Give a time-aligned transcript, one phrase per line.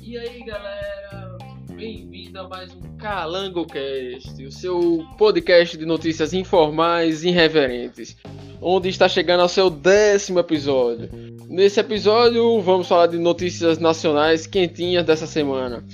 [0.00, 1.38] E aí, galera?
[1.74, 8.16] Bem-vindo a mais um CalangoCast, o seu podcast de notícias informais e irreverentes,
[8.62, 11.10] onde está chegando ao seu décimo episódio.
[11.48, 15.84] Nesse episódio, vamos falar de notícias nacionais quentinhas dessa semana.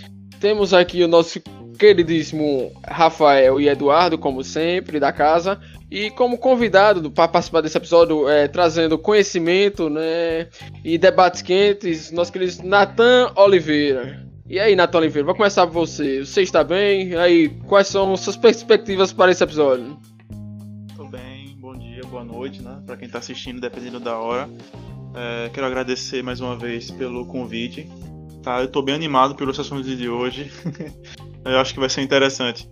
[0.41, 1.41] Temos aqui o nosso
[1.77, 5.61] queridíssimo Rafael e Eduardo, como sempre, da casa.
[5.91, 10.49] E como convidado para participar desse episódio, é, trazendo conhecimento né,
[10.85, 14.27] e debates quentes, nosso querido Natan Oliveira.
[14.49, 16.25] E aí, Natan Oliveira, vou começar por você.
[16.25, 17.11] Você está bem?
[17.11, 19.97] E aí, quais são suas perspectivas para esse episódio?
[20.97, 22.83] Tô bem, bom dia, boa noite, né?
[22.85, 24.49] Para quem está assistindo, dependendo da hora.
[25.15, 27.89] É, quero agradecer mais uma vez pelo convite.
[28.43, 30.53] Tá, eu tô bem animado pelos assuntos de hoje.
[31.53, 32.69] eu acho que vai ser interessante.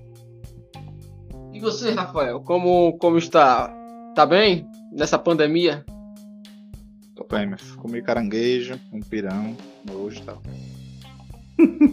[1.52, 3.68] E você, Rafael, como, como está?
[4.14, 5.84] Tá bem nessa pandemia?
[7.14, 7.76] Tô bem, meu filho.
[7.76, 9.56] Comi caranguejo, um pirão,
[9.92, 10.42] hoje e tal.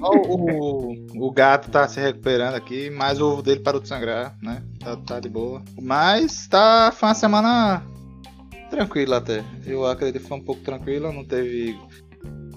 [0.01, 4.35] o, o, o gato tá se recuperando aqui, mas o ovo dele parou de sangrar,
[4.41, 4.63] né?
[4.79, 5.61] Tá, tá de boa.
[5.79, 7.83] Mas tá, foi uma semana
[8.71, 9.43] tranquila até.
[9.65, 11.77] Eu acredito que foi um pouco tranquila, não teve.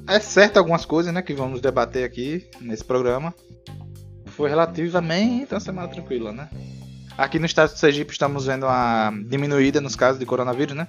[0.08, 3.34] É certo algumas coisas, né, que vamos debater aqui nesse programa.
[4.36, 6.48] Foi relativamente uma semana tranquila, né?
[7.16, 10.88] Aqui no estado de Sergipe estamos vendo uma diminuída nos casos de coronavírus, né?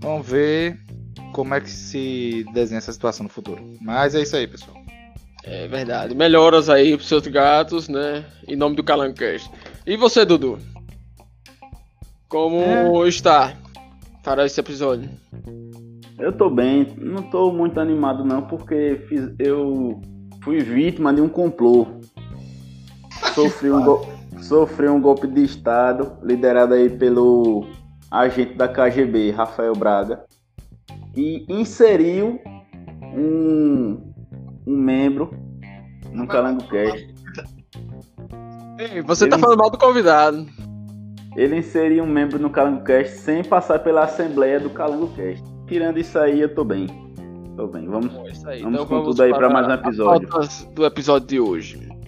[0.00, 0.78] Vamos ver
[1.32, 3.60] como é que se desenha essa situação no futuro.
[3.80, 4.76] Mas é isso aí, pessoal.
[5.42, 6.14] É verdade.
[6.14, 8.24] Melhoras aí pros seus gatos, né?
[8.46, 9.50] Em nome do Calancast.
[9.86, 10.58] E você, Dudu?
[12.28, 12.62] Como
[13.04, 13.08] é.
[13.08, 13.54] está
[14.22, 15.10] para esse episódio?
[16.18, 16.94] Eu tô bem.
[16.96, 20.00] Não tô muito animado não, porque fiz, eu
[20.44, 21.86] fui vítima de um complô.
[23.34, 24.06] Sofri um, go
[24.40, 27.66] sofreu um golpe de Estado, liderado aí pelo
[28.10, 30.24] agente da KGB, Rafael Braga,
[31.16, 32.40] e inseriu
[33.14, 34.12] um,
[34.66, 35.30] um membro
[36.12, 37.14] no Calango Cast.
[38.78, 40.46] Ei, você tá ele, tá falando mal do convidado.
[41.36, 45.44] Ele inseriu um membro no Calango Cast sem passar pela assembleia do Calango Cast.
[45.66, 46.86] Tirando isso aí, eu tô bem.
[47.56, 47.86] Tô bem.
[47.86, 50.28] Vamos, vamos então, com vamos tudo aí para mais um episódio.
[50.72, 51.99] Do episódio de hoje.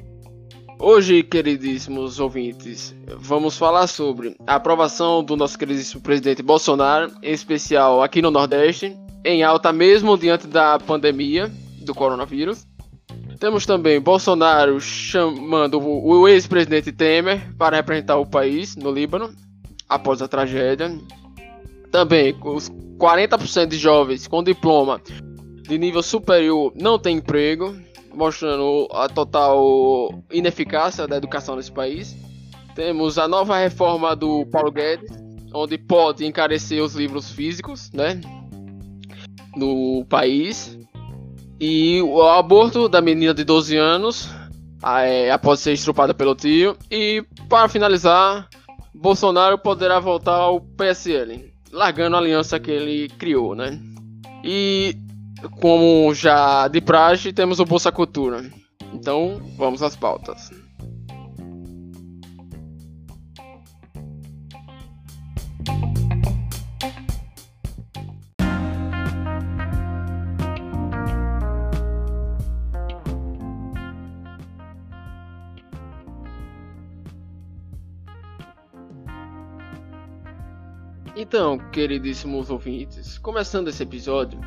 [0.85, 8.03] Hoje, queridíssimos ouvintes, vamos falar sobre a aprovação do nosso queridíssimo presidente Bolsonaro, em especial
[8.03, 8.93] aqui no Nordeste,
[9.25, 11.49] em alta mesmo diante da pandemia
[11.83, 12.67] do coronavírus.
[13.39, 19.33] Temos também Bolsonaro chamando o ex-presidente Temer para representar o país no Líbano
[19.89, 20.99] após a tragédia.
[21.93, 22.69] Também os
[22.99, 25.01] 40% de jovens com diploma
[25.63, 27.73] de nível superior não têm emprego
[28.15, 32.17] mostrando a total ineficácia da educação nesse país.
[32.75, 35.11] Temos a nova reforma do Paulo Guedes,
[35.55, 38.21] onde pode encarecer os livros físicos, né,
[39.57, 40.79] no país.
[41.61, 44.29] E o aborto da menina de 12 anos,
[44.83, 46.77] é, após ser estrupada pelo tio.
[46.91, 48.49] E para finalizar,
[48.95, 53.81] Bolsonaro poderá voltar ao PSL, largando a aliança que ele criou, né?
[54.45, 54.97] E
[55.61, 58.45] como já de praxe, temos o Bolsa Cultura.
[58.93, 60.51] Então, vamos às pautas.
[81.15, 84.41] Então, queridíssimos ouvintes, começando esse episódio,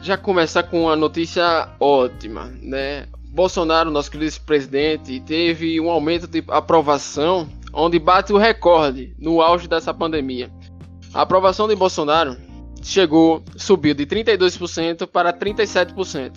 [0.00, 3.06] já começar com uma notícia ótima, né?
[3.32, 9.68] Bolsonaro, nosso querido presidente, teve um aumento de aprovação onde bate o recorde no auge
[9.68, 10.50] dessa pandemia.
[11.14, 12.36] A aprovação de Bolsonaro
[12.82, 16.32] chegou, subiu de 32% para 37%.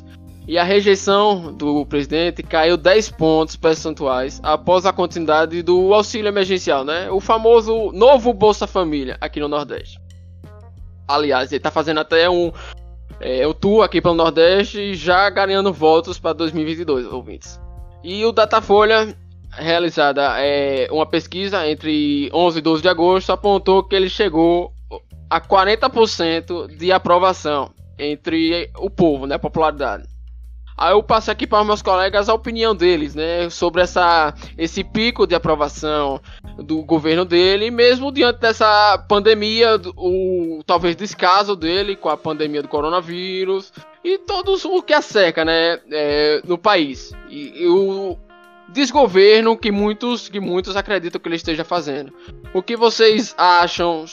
[0.45, 6.83] E a rejeição do presidente caiu 10 pontos percentuais após a continuidade do auxílio emergencial,
[6.83, 7.09] né?
[7.09, 9.97] O famoso novo Bolsa Família aqui no Nordeste.
[11.07, 12.51] Aliás, ele está fazendo até um,
[13.19, 17.59] é, eu tô aqui pelo Nordeste já ganhando votos para 2022, ouvintes.
[18.03, 19.15] E o Datafolha,
[19.51, 24.73] realizada é, uma pesquisa entre 11 e 12 de agosto, apontou que ele chegou
[25.29, 30.12] a 40% de aprovação entre o povo, né, popularidade.
[30.77, 35.27] Aí eu passo aqui para meus colegas a opinião deles, né, sobre essa, esse pico
[35.27, 36.19] de aprovação
[36.57, 42.67] do governo dele, mesmo diante dessa pandemia, o talvez descaso dele com a pandemia do
[42.67, 43.71] coronavírus
[44.03, 48.17] e todos o que a cerca, né, é, no país e, e, o
[48.69, 52.11] desgoverno que muitos que muitos acreditam que ele esteja fazendo.
[52.53, 54.05] O que vocês acham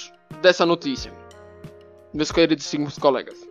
[0.43, 1.13] dessa notícia,
[2.13, 2.71] meus queridos
[3.01, 3.50] colegas?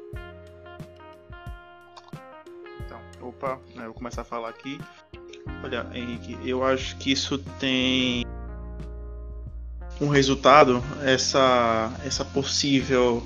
[3.30, 4.80] Opa, né, eu vou começar a falar aqui.
[5.64, 8.26] Olha, Henrique, eu acho que isso tem
[10.02, 13.24] um resultado, essa, essa possível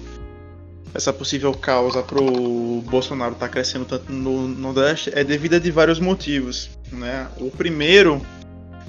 [0.93, 5.59] essa possível causa para o Bolsonaro estar tá crescendo tanto no Nordeste é devido a
[5.59, 6.69] de vários motivos.
[6.91, 7.27] Né?
[7.37, 8.21] O primeiro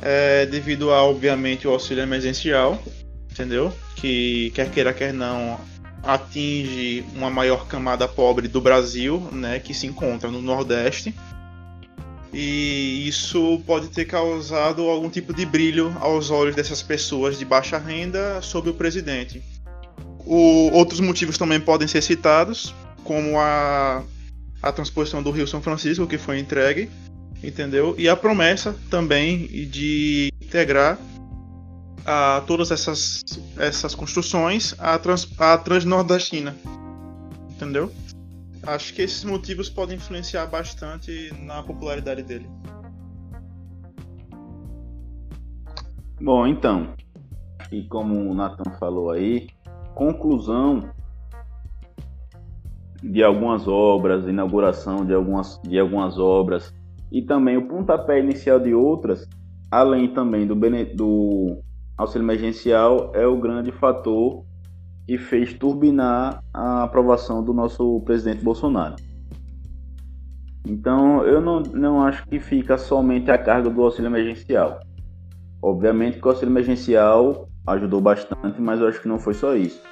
[0.02, 2.78] é devido a, obviamente, o auxílio emergencial,
[3.30, 3.72] entendeu?
[3.96, 5.58] Que quer queira, quer não,
[6.06, 9.58] atinge uma maior camada pobre do Brasil, né?
[9.58, 11.14] Que se encontra no Nordeste.
[12.32, 17.78] E isso pode ter causado algum tipo de brilho aos olhos dessas pessoas de baixa
[17.78, 19.40] renda sobre o presidente.
[20.26, 22.74] O, outros motivos também podem ser citados,
[23.04, 24.02] como a,
[24.60, 26.90] a transposição do Rio São Francisco, que foi entregue,
[27.42, 27.94] entendeu?
[27.96, 30.98] E a promessa também de integrar
[32.06, 33.22] a todas essas,
[33.58, 36.54] essas construções à, trans, à Transnordestina,
[37.50, 37.90] entendeu?
[38.66, 42.48] Acho que esses motivos podem influenciar bastante na popularidade dele.
[46.20, 46.94] Bom, então,
[47.70, 49.48] e como o Nathan falou aí,
[49.94, 50.90] conclusão
[53.02, 56.72] de algumas obras, inauguração de algumas, de algumas obras
[57.12, 59.28] e também o pontapé inicial de outras,
[59.70, 60.54] além também do,
[60.94, 61.62] do
[61.96, 64.44] auxílio emergencial, é o grande fator
[65.06, 68.96] que fez turbinar a aprovação do nosso presidente Bolsonaro.
[70.66, 74.80] Então, eu não, não acho que fica somente a carga do auxílio emergencial.
[75.60, 79.82] Obviamente que o auxílio emergencial ajudou bastante, mas eu acho que não foi só isso.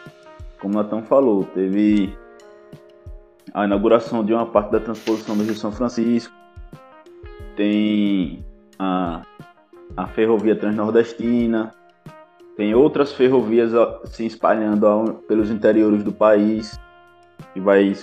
[0.60, 2.16] Como o Natan falou, teve
[3.52, 6.34] a inauguração de uma parte da transposição do Rio São Francisco,
[7.54, 8.44] tem
[8.78, 9.22] a,
[9.96, 11.70] a ferrovia transnordestina,
[12.56, 13.72] tem outras ferrovias
[14.04, 16.78] se espalhando pelos interiores do país,
[17.54, 17.94] que vai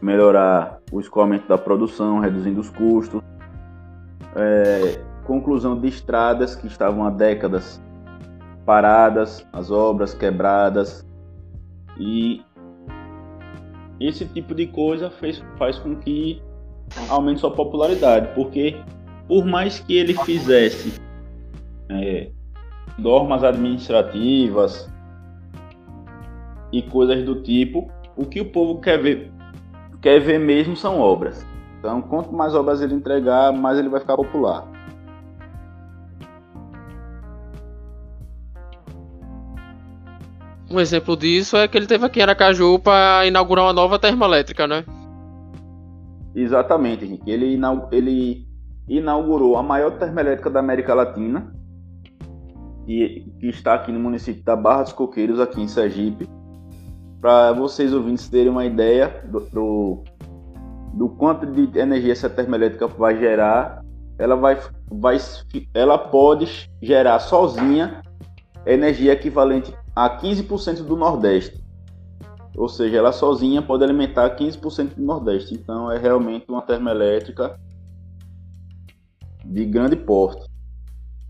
[0.00, 3.22] melhorar o escoamento da produção, reduzindo os custos.
[4.34, 7.80] É, conclusão de estradas que estavam há décadas
[8.64, 11.06] paradas, as obras quebradas
[11.98, 12.42] e
[14.00, 16.42] esse tipo de coisa fez, faz com que
[17.08, 18.76] aumente sua popularidade, porque
[19.28, 21.00] por mais que ele fizesse
[21.90, 22.30] é,
[23.00, 24.88] normas administrativas
[26.72, 29.32] e coisas do tipo, o que o povo quer ver,
[30.00, 31.44] quer ver mesmo são obras.
[31.78, 34.68] Então, quanto mais obras ele entregar, mais ele vai ficar popular.
[40.70, 44.68] Um exemplo disso é que ele teve aqui em Aracaju para inaugurar uma nova termoelétrica,
[44.68, 44.84] né?
[46.32, 47.28] Exatamente, Henrique.
[47.28, 47.58] Ele,
[47.90, 48.46] ele
[48.88, 51.52] inaugurou a maior termoelétrica da América Latina,
[52.90, 56.28] que, que está aqui no município da Barra dos Coqueiros, aqui em Sergipe.
[57.20, 60.04] Para vocês ouvintes terem uma ideia do, do,
[60.94, 63.84] do quanto de energia essa termoelétrica vai gerar,
[64.18, 64.60] ela, vai,
[64.90, 65.18] vai,
[65.72, 68.02] ela pode gerar sozinha
[68.66, 71.62] energia equivalente a 15% do Nordeste.
[72.56, 75.54] Ou seja, ela sozinha pode alimentar 15% do Nordeste.
[75.54, 77.56] Então é realmente uma termoelétrica
[79.44, 80.49] de grande porte.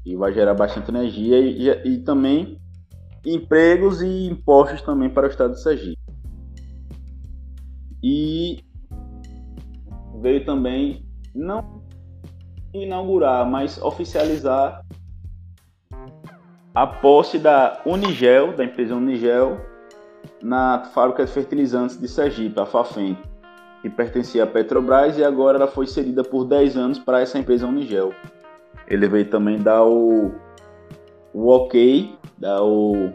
[0.05, 2.59] E vai gerar bastante energia e, e, e também
[3.25, 6.01] empregos e impostos também para o estado de Sergipe.
[8.03, 8.65] E
[10.21, 11.83] veio também não
[12.73, 14.83] inaugurar, mas oficializar
[16.75, 19.61] a posse da Unigel, da empresa Unigel,
[20.43, 23.19] na fábrica de fertilizantes de Sergipe, a Fafem,
[23.83, 27.67] que pertencia à Petrobras e agora ela foi cedida por 10 anos para essa empresa
[27.67, 28.13] Unigel.
[28.91, 30.33] Ele veio também dar o,
[31.33, 33.11] o ok, dar o.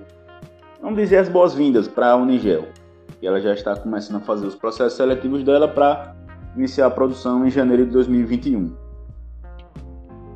[0.82, 2.66] vamos dizer as boas-vindas para a Unigel.
[3.22, 6.16] E ela já está começando a fazer os processos seletivos dela para
[6.56, 8.74] iniciar a produção em janeiro de 2021.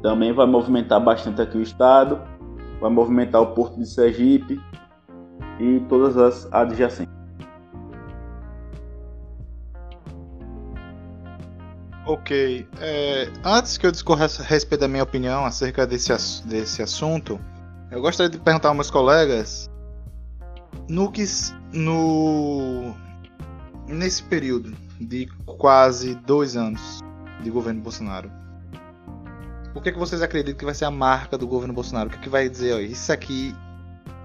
[0.03, 2.22] Também vai movimentar bastante aqui o estado
[2.79, 4.60] vai movimentar o Porto de Sergipe
[5.60, 7.18] e todas as adjacentes.
[12.09, 12.67] Ok.
[12.79, 16.11] É, antes que eu discorra a respeito da minha opinião acerca desse,
[16.43, 17.39] desse assunto,
[17.91, 19.69] eu gostaria de perguntar aos meus colegas
[20.89, 21.23] no que
[21.71, 22.95] no
[23.87, 26.99] nesse período de quase dois anos
[27.43, 28.31] de governo Bolsonaro,
[29.75, 32.09] o que, é que vocês acreditam que vai ser a marca do governo Bolsonaro?
[32.09, 33.55] O que, é que vai dizer, ó, isso aqui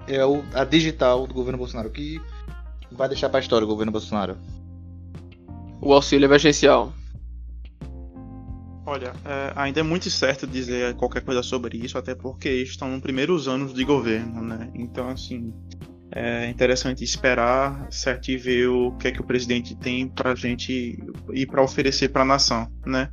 [0.09, 1.91] é o, a digital do governo Bolsonaro?
[1.91, 2.19] Que
[2.91, 4.39] vai deixar para a história o governo Bolsonaro?
[5.83, 6.91] O auxílio emergencial.
[8.87, 13.01] Olha, é, ainda é muito certo dizer qualquer coisa sobre isso, até porque estão nos
[13.01, 14.71] primeiros anos de governo, né?
[14.75, 15.53] Então, assim,
[16.17, 20.35] É interessante esperar, certo, e ver o que é que o presidente tem para a
[20.37, 20.97] gente
[21.33, 23.11] e para oferecer para a nação, né?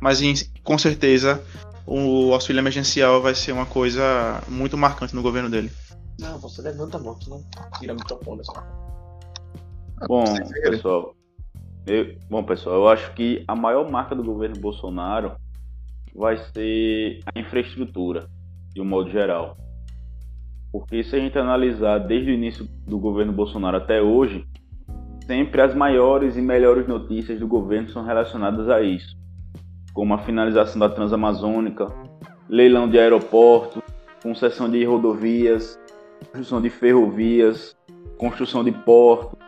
[0.00, 0.20] Mas
[0.62, 1.42] com certeza
[1.84, 5.68] o auxílio emergencial vai ser uma coisa muito marcante no governo dele.
[6.20, 7.44] Não, você levanta a mão, não
[7.80, 8.42] tira microfone.
[10.06, 10.24] Bom,
[10.62, 11.16] pessoal,
[11.86, 15.32] eu, bom, pessoal, eu acho que a maior marca do governo Bolsonaro
[16.14, 18.26] vai ser a infraestrutura,
[18.72, 19.56] de um modo geral.
[20.72, 24.46] Porque se a gente analisar desde o início do governo Bolsonaro até hoje,
[25.26, 29.16] sempre as maiores e melhores notícias do governo são relacionadas a isso,
[29.92, 31.86] como a finalização da Transamazônica,
[32.48, 33.82] leilão de aeroportos,
[34.22, 35.78] concessão de rodovias,
[36.20, 37.76] construção de ferrovias,
[38.18, 39.38] construção de portos,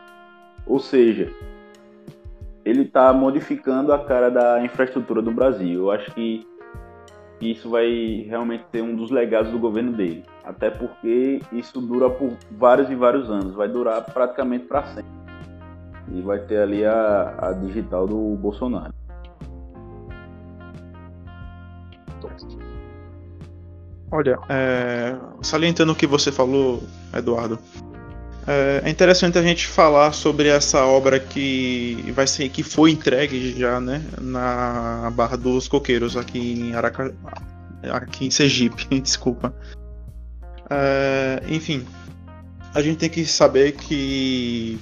[0.65, 1.31] ou seja,
[2.67, 5.83] ele está modificando a cara da infraestrutura do Brasil.
[5.83, 6.45] Eu acho que
[7.39, 10.25] isso vai realmente ser um dos legados do governo dele.
[10.43, 15.11] Até porque isso dura por vários e vários anos, vai durar praticamente para sempre.
[16.11, 18.93] E vai ter ali a, a digital do Bolsonaro.
[24.11, 26.81] Olha, é, salientando o que você falou,
[27.13, 27.59] Eduardo,
[28.47, 33.53] é, é interessante a gente falar sobre essa obra que vai ser que foi entregue
[33.59, 37.13] já, né, na Barra dos Coqueiros aqui em Araca,
[37.91, 39.53] aqui em Sergipe, desculpa.
[40.69, 41.85] É, enfim,
[42.73, 44.79] a gente tem que saber que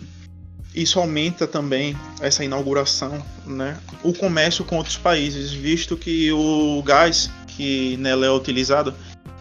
[0.76, 7.32] isso aumenta também essa inauguração, né, o comércio com outros países, visto que o gás
[7.48, 8.94] que nela é utilizado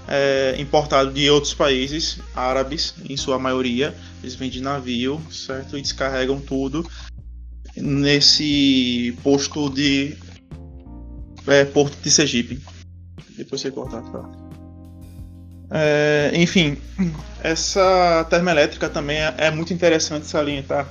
[0.08, 5.82] é importado de outros países árabes, em sua maioria, eles vêm de navio, certo, e
[5.82, 6.88] descarregam tudo
[7.76, 10.16] nesse posto de
[11.46, 12.60] é, porto de Sergipe.
[13.36, 14.02] Depois você cortar?
[15.70, 16.76] É, enfim,
[17.42, 20.88] essa termoelétrica também é, é muito interessante salientar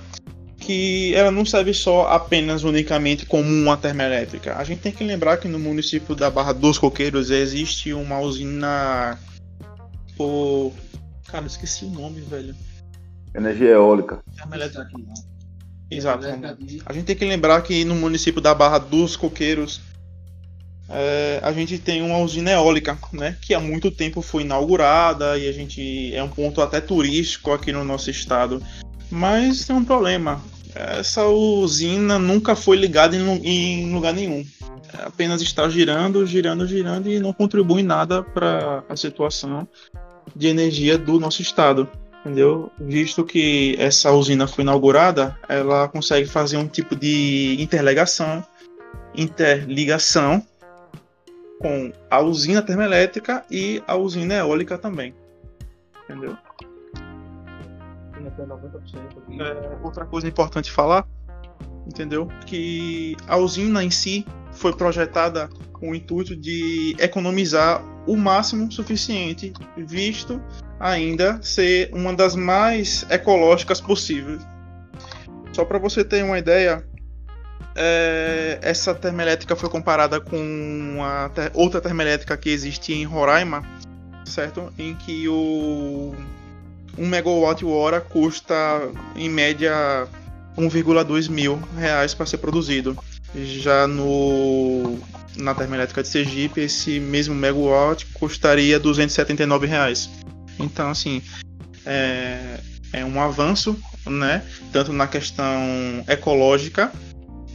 [0.65, 4.58] que ela não serve só apenas unicamente como uma termoelétrica.
[4.58, 9.20] A gente tem que lembrar que no município da Barra dos Coqueiros existe uma usina
[10.15, 10.72] por
[11.27, 12.55] cara, esqueci o nome, velho.
[13.36, 14.24] Energia eólica.
[14.36, 15.13] Termoelétrica aqui, não.
[15.91, 16.25] Exato.
[16.86, 19.82] A gente tem que lembrar que no município da Barra dos Coqueiros
[20.89, 25.48] é, a gente tem uma usina eólica, né, que há muito tempo foi inaugurada e
[25.48, 28.62] a gente é um ponto até turístico aqui no nosso estado.
[29.10, 30.41] Mas tem um problema.
[30.75, 34.46] Essa usina nunca foi ligada em, lugar nenhum.
[34.98, 39.68] É apenas está girando, girando, girando e não contribui nada para a situação
[40.36, 41.88] de energia do nosso estado
[42.24, 42.72] entendeu?
[42.80, 48.44] Visto que essa usina foi inaugurada, ela consegue fazer um tipo de interligação,
[49.13, 50.42] interligação
[51.60, 55.13] com a usina termoelétrica e a usina eólica também.
[56.03, 56.38] Entendeu?
[59.40, 61.08] É, outra coisa importante falar,
[61.86, 62.28] entendeu?
[62.46, 69.54] Que a usina em si foi projetada com o intuito de economizar o máximo suficiente,
[69.78, 70.42] visto
[70.80, 74.42] ainda ser uma das mais ecológicas possíveis.
[75.54, 76.86] Só para você ter uma ideia,
[77.75, 83.63] é, essa termoelétrica foi comparada com a ter outra termoelétrica que existe em Roraima,
[84.25, 84.74] certo?
[84.78, 86.16] Em que o
[86.98, 88.56] 1 megawatt-hora custa
[89.16, 90.08] em média
[90.58, 92.98] 1,2 mil reais para ser produzido.
[93.36, 94.98] Já no
[95.36, 100.10] na termoelétrica de Sergipe, esse mesmo megawatt custaria 279 reais.
[100.60, 101.24] Então, assim,
[101.86, 102.60] é,
[102.92, 104.44] é um avanço, né?
[104.72, 105.56] Tanto na questão
[106.08, 106.92] ecológica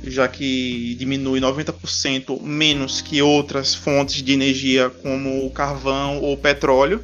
[0.03, 7.03] já que diminui 90% menos que outras fontes de energia como o carvão ou petróleo,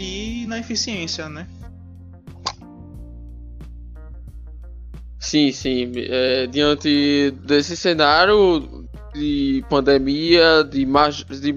[0.00, 1.46] e na eficiência, né?
[5.18, 5.92] Sim, sim.
[5.96, 11.54] É, diante desse cenário de pandemia, de más, de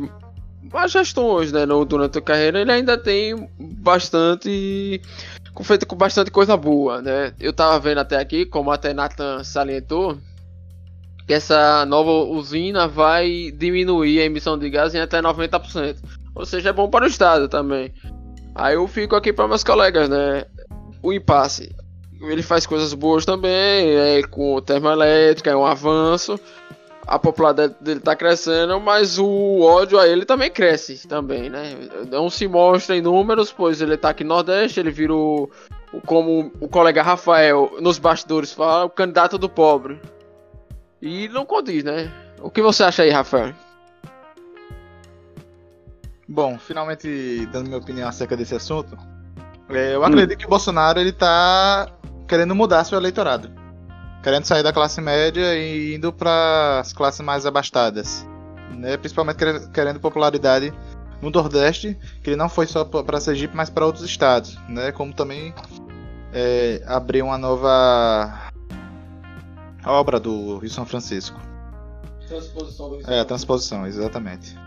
[0.62, 5.00] más gestões né, no, durante a carreira, ele ainda tem bastante
[5.62, 7.34] feito com bastante coisa boa, né?
[7.40, 10.18] Eu tava vendo até aqui, como até Nathan salientou,
[11.26, 15.98] que essa nova usina vai diminuir a emissão de gás em até 90%.
[16.36, 17.94] Ou seja, é bom para o estado também.
[18.56, 20.46] Aí eu fico aqui para meus colegas, né?
[21.02, 21.76] O impasse.
[22.22, 26.40] Ele faz coisas boas também, é, com termoelétrica, é um avanço.
[27.06, 31.76] A popularidade dele está crescendo, mas o ódio a ele também cresce também, né?
[32.10, 35.52] Não se mostra em números, pois ele está aqui no Nordeste, ele virou,
[36.06, 40.00] como o colega Rafael nos bastidores fala, o candidato do pobre.
[41.02, 42.10] E não condiz, né?
[42.42, 43.54] O que você acha aí, Rafael?
[46.34, 48.98] Bom, finalmente dando minha opinião acerca desse assunto,
[49.70, 51.88] É, eu acredito que o Bolsonaro ele tá
[52.28, 53.52] querendo mudar seu eleitorado.
[54.24, 58.28] Querendo sair da classe média e indo para as classes mais abastadas.
[58.76, 58.98] Né?
[58.98, 59.38] Principalmente
[59.72, 60.74] querendo, popularidade
[61.22, 64.58] no Nordeste, que ele não foi só para Sergipe, mas para outros estados.
[64.68, 64.92] Né?
[64.92, 65.54] Como também
[66.34, 68.52] é, abrir uma nova
[69.86, 71.40] obra do Rio São Francisco.
[72.28, 74.58] Transposição do É, a transposição, exatamente.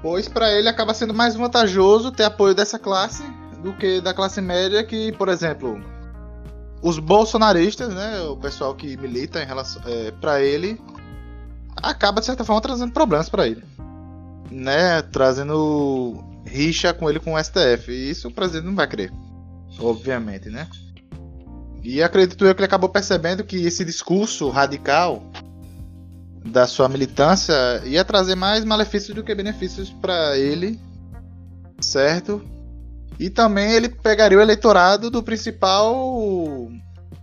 [0.00, 3.22] Pois para ele acaba sendo mais vantajoso ter apoio dessa classe
[3.62, 5.82] do que da classe média que, por exemplo,
[6.80, 10.80] os bolsonaristas, né, o pessoal que milita em relação é, para ele
[11.76, 13.64] acaba de certa forma trazendo problemas para ele,
[14.50, 17.90] né, trazendo rixa com ele com o STF.
[17.90, 19.12] E isso o presidente não vai querer,
[19.80, 20.68] obviamente, né?
[21.82, 25.22] E acredito eu que ele acabou percebendo que esse discurso radical
[26.44, 27.54] da sua militância
[27.84, 30.78] ia trazer mais malefícios do que benefícios para ele,
[31.80, 32.42] certo?
[33.18, 36.70] E também ele pegaria o eleitorado do principal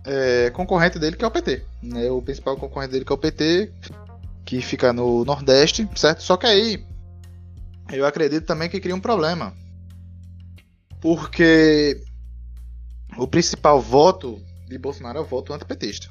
[0.04, 1.64] é, concorrente dele, que é o PT.
[1.82, 2.10] Né?
[2.10, 3.72] O principal concorrente dele, que é o PT,
[4.44, 6.22] que fica no Nordeste, certo?
[6.22, 6.84] Só que aí
[7.92, 9.54] eu acredito também que cria um problema.
[11.00, 12.00] Porque
[13.16, 16.08] o principal voto de Bolsonaro é o voto antipetista.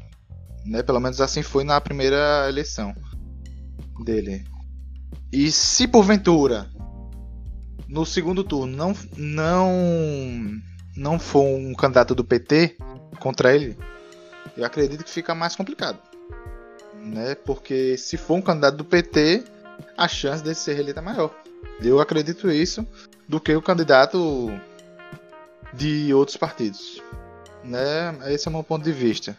[0.65, 0.81] Né?
[0.81, 2.95] Pelo menos assim foi na primeira eleição
[4.03, 4.43] dele.
[5.31, 6.69] E se porventura
[7.88, 10.62] no segundo turno não não
[10.95, 12.77] não for um candidato do PT
[13.19, 13.77] contra ele,
[14.55, 16.00] eu acredito que fica mais complicado,
[16.95, 17.36] né?
[17.36, 19.43] Porque se for um candidato do PT,
[19.98, 21.36] a chance de ser reeleito é maior.
[21.81, 22.88] Eu acredito isso
[23.27, 24.50] do que o candidato
[25.74, 27.01] de outros partidos,
[27.63, 28.15] né?
[28.27, 29.38] Esse é o meu ponto de vista.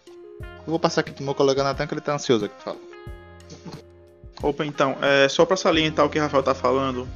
[0.67, 2.97] Eu vou passar aqui pro meu colega Natan que ele tá ansioso aqui pra falar.
[4.43, 7.09] Opa, então, é, só para salientar o que o Rafael tá falando,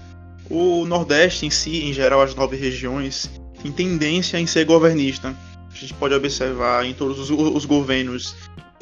[0.49, 3.31] o Nordeste em si, em geral, as nove regiões,
[3.63, 5.35] tem tendência em ser governista.
[5.71, 8.35] A gente pode observar em todos os, os governos,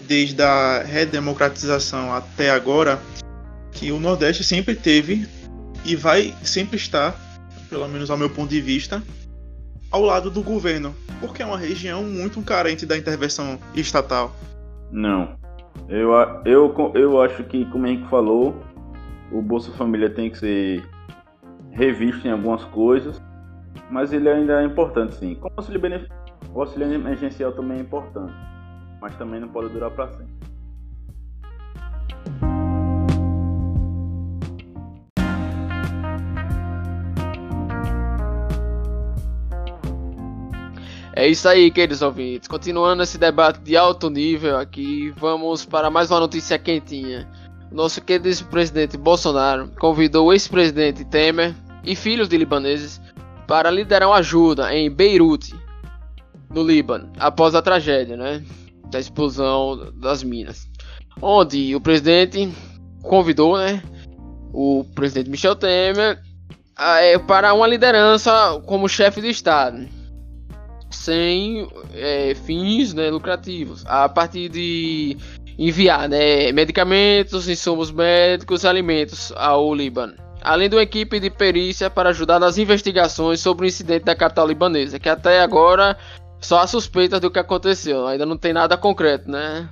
[0.07, 3.00] desde a redemocratização até agora,
[3.72, 5.28] que o Nordeste sempre teve
[5.85, 7.18] e vai sempre estar,
[7.68, 9.02] pelo menos ao meu ponto de vista,
[9.90, 14.35] ao lado do governo, porque é uma região muito carente da intervenção estatal.
[14.90, 15.37] Não.
[15.88, 16.11] Eu,
[16.44, 18.55] eu, eu acho que, como Henrique falou,
[19.33, 20.88] o Bolsa Família tem que ser
[21.70, 23.22] revisto em algumas coisas,
[23.90, 25.35] mas ele ainda é importante sim.
[25.37, 26.09] Como auxílio, benef...
[26.53, 28.35] o auxílio emergencial também é importante,
[29.01, 30.47] mas também não pode durar para sempre.
[41.18, 42.46] É isso aí, queridos ouvintes.
[42.46, 47.28] Continuando esse debate de alto nível aqui, vamos para mais uma notícia quentinha.
[47.72, 53.00] Nosso querido presidente Bolsonaro convidou o ex-presidente Temer e filhos de libaneses
[53.48, 55.57] para liderar uma ajuda em Beirute,
[56.54, 58.40] no Líbano, após a tragédia, né,
[58.88, 60.68] da explosão das minas.
[61.20, 62.48] Onde o presidente
[63.02, 63.83] convidou, né,
[64.52, 66.22] o presidente Michel Temer
[66.76, 69.97] a- é, para uma liderança como chefe de Estado
[70.90, 75.16] sem é, fins né, lucrativos, a partir de
[75.59, 82.11] enviar né, medicamentos, insumos médicos, alimentos ao Líbano, além de uma equipe de perícia para
[82.11, 85.98] ajudar nas investigações sobre o incidente da capital libanesa, que até agora
[86.40, 89.68] só há suspeitas do que aconteceu, ainda não tem nada concreto, né?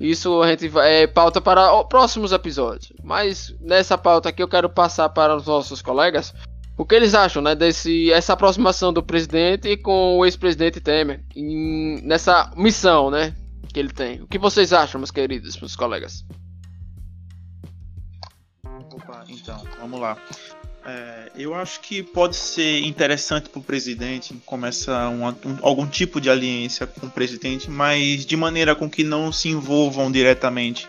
[0.00, 2.92] Isso a gente vai, é pauta para próximos episódios.
[3.02, 6.32] Mas nessa pauta aqui eu quero passar para os nossos colegas
[6.78, 12.00] o que eles acham, né, desse essa aproximação do presidente com o ex-presidente Temer em-
[12.02, 13.34] nessa missão, né,
[13.72, 14.22] que ele tem.
[14.22, 16.24] O que vocês acham, meus queridos, meus colegas?
[18.64, 20.16] Opa, então, vamos lá.
[20.86, 26.20] É, eu acho que pode ser interessante para o presidente começar uma- um- algum tipo
[26.20, 30.88] de aliança com o presidente, mas de maneira com que não se envolvam diretamente.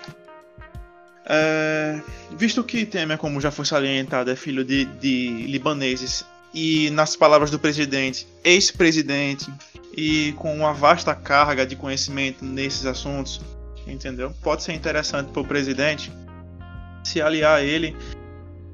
[1.31, 2.01] É,
[2.35, 7.51] visto que Temer, como já foi salientado, é filho de, de libaneses e, nas palavras
[7.51, 9.47] do presidente, ex-presidente
[9.95, 13.39] e com uma vasta carga de conhecimento nesses assuntos,
[13.85, 14.33] entendeu?
[14.41, 16.11] Pode ser interessante para o presidente
[17.03, 17.95] se aliar a ele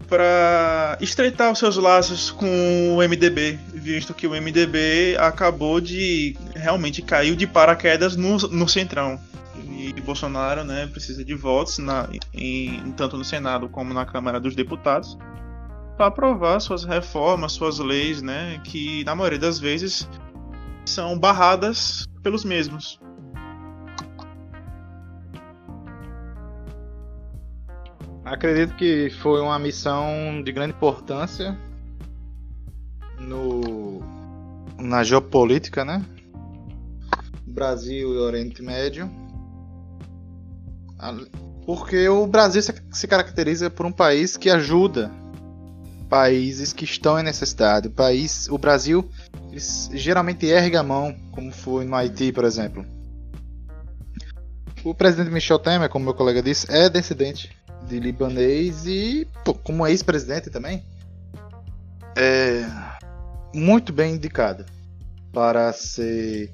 [0.08, 7.02] para estreitar os seus laços com o MDB, visto que o MDB acabou de realmente
[7.02, 9.20] caiu de paraquedas no, no centrão.
[9.58, 14.56] E Bolsonaro, né, precisa de votos na, em, tanto no Senado como na Câmara dos
[14.56, 15.18] Deputados
[15.96, 20.08] para aprovar suas reformas, suas leis, né, que na maioria das vezes
[20.86, 23.00] são barradas pelos mesmos.
[28.26, 31.58] Acredito que foi uma missão de grande importância
[33.20, 34.02] no,
[34.80, 36.04] na geopolítica, né?
[37.46, 39.10] Brasil e Oriente Médio.
[41.65, 45.12] Porque o Brasil se caracteriza por um país que ajuda
[46.10, 47.88] países que estão em necessidade.
[47.88, 49.10] O país, o Brasil,
[49.91, 52.86] geralmente ergue a mão, como foi no Haiti, por exemplo.
[54.84, 57.49] O presidente Michel Temer, como meu colega disse, é descendente
[57.88, 60.84] de libanês e, pô, como ex-presidente também,
[62.15, 62.65] é
[63.53, 64.65] muito bem indicado
[65.34, 66.53] para ser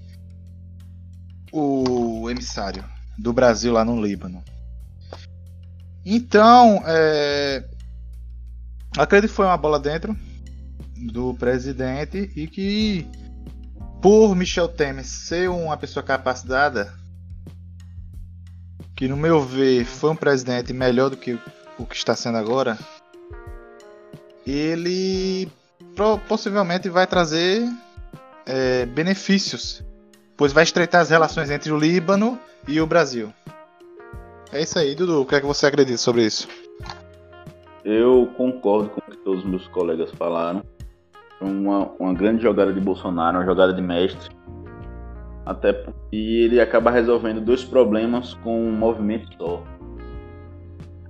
[1.52, 2.84] o emissário
[3.22, 4.44] do Brasil lá no Líbano.
[6.04, 7.64] Então, é,
[8.98, 10.18] acredito que foi uma bola dentro
[10.98, 13.08] do presidente e que,
[14.02, 16.92] por Michel Temer ser uma pessoa capacitada,
[18.96, 21.40] que no meu ver foi um presidente melhor do que
[21.78, 22.78] o que está sendo agora,
[24.46, 25.48] ele
[26.28, 27.64] possivelmente vai trazer
[28.46, 29.84] é, benefícios,
[30.42, 32.36] pois vai estreitar as relações entre o Líbano
[32.68, 33.32] e o Brasil.
[34.52, 35.22] É isso aí, Dudu.
[35.22, 36.48] O que é que você acredita sobre isso?
[37.86, 40.64] Eu concordo com o que todos os meus colegas falaram.
[41.40, 44.36] Uma, uma grande jogada de Bolsonaro, uma jogada de mestre.
[45.46, 49.64] Até e ele acaba resolvendo dois problemas com um movimento só.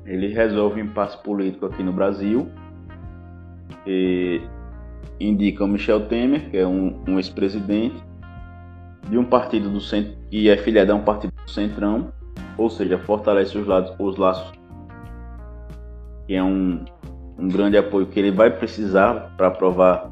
[0.06, 2.52] Ele resolve o impasse político aqui no Brasil
[3.88, 4.42] e
[5.22, 8.11] indica o Michel Temer, que é um, um ex-presidente
[9.12, 12.14] de um partido do centro e é filiado a um partido do centrão,
[12.58, 14.50] ou seja, fortalece os, lados, os laços,
[16.26, 16.86] que é um,
[17.38, 20.10] um grande apoio que ele vai precisar para aprovar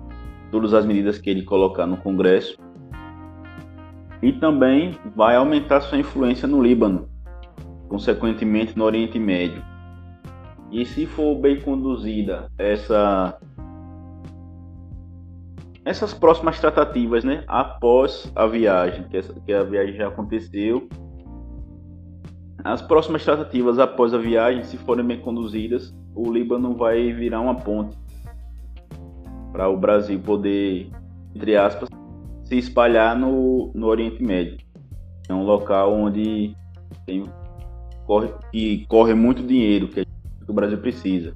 [0.51, 2.57] todas as medidas que ele colocar no Congresso
[4.21, 7.07] e também vai aumentar sua influência no Líbano,
[7.87, 9.63] consequentemente no Oriente Médio.
[10.73, 13.39] E se for bem conduzida essa
[15.89, 20.87] essas próximas tratativas, né, após a viagem, que, essa, que a viagem já aconteceu,
[22.63, 27.55] as próximas tratativas após a viagem, se forem bem conduzidas, o Líbano vai virar uma
[27.55, 27.97] ponte
[29.51, 30.91] para o Brasil poder,
[31.33, 31.89] entre aspas,
[32.43, 34.59] se espalhar no, no Oriente Médio.
[35.27, 36.55] É um local onde
[37.03, 37.23] tem,
[38.05, 40.05] corre, que corre muito dinheiro que,
[40.47, 41.35] o Brasil precisa.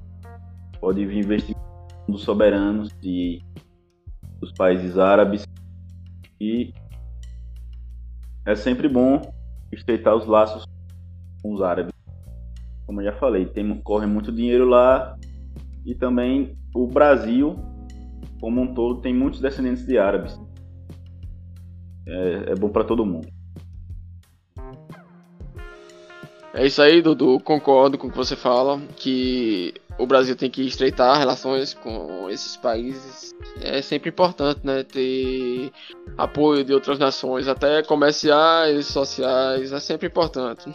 [0.80, 3.42] Pode vir investimentos soberanos de,
[4.44, 5.46] dos países árabes
[6.40, 6.72] e
[8.46, 9.20] é sempre bom
[9.72, 10.64] estreitar os laços
[11.42, 11.92] com os árabes.
[12.86, 15.16] Como eu já falei, tem, corre muito dinheiro lá
[15.84, 17.56] e também o Brasil,
[18.40, 20.38] como um todo, tem muitos descendentes de árabes
[22.06, 23.28] é, é bom para todo mundo.
[26.52, 27.40] É isso aí, Dudu.
[27.40, 32.56] Concordo com o que você fala, que o Brasil tem que estreitar relações com esses
[32.56, 33.34] países.
[33.60, 34.82] É sempre importante, né?
[34.82, 35.70] Ter
[36.16, 40.74] apoio de outras nações, até comerciais, sociais, é sempre importante.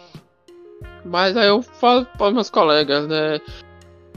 [1.04, 3.40] Mas aí eu falo para meus colegas, né?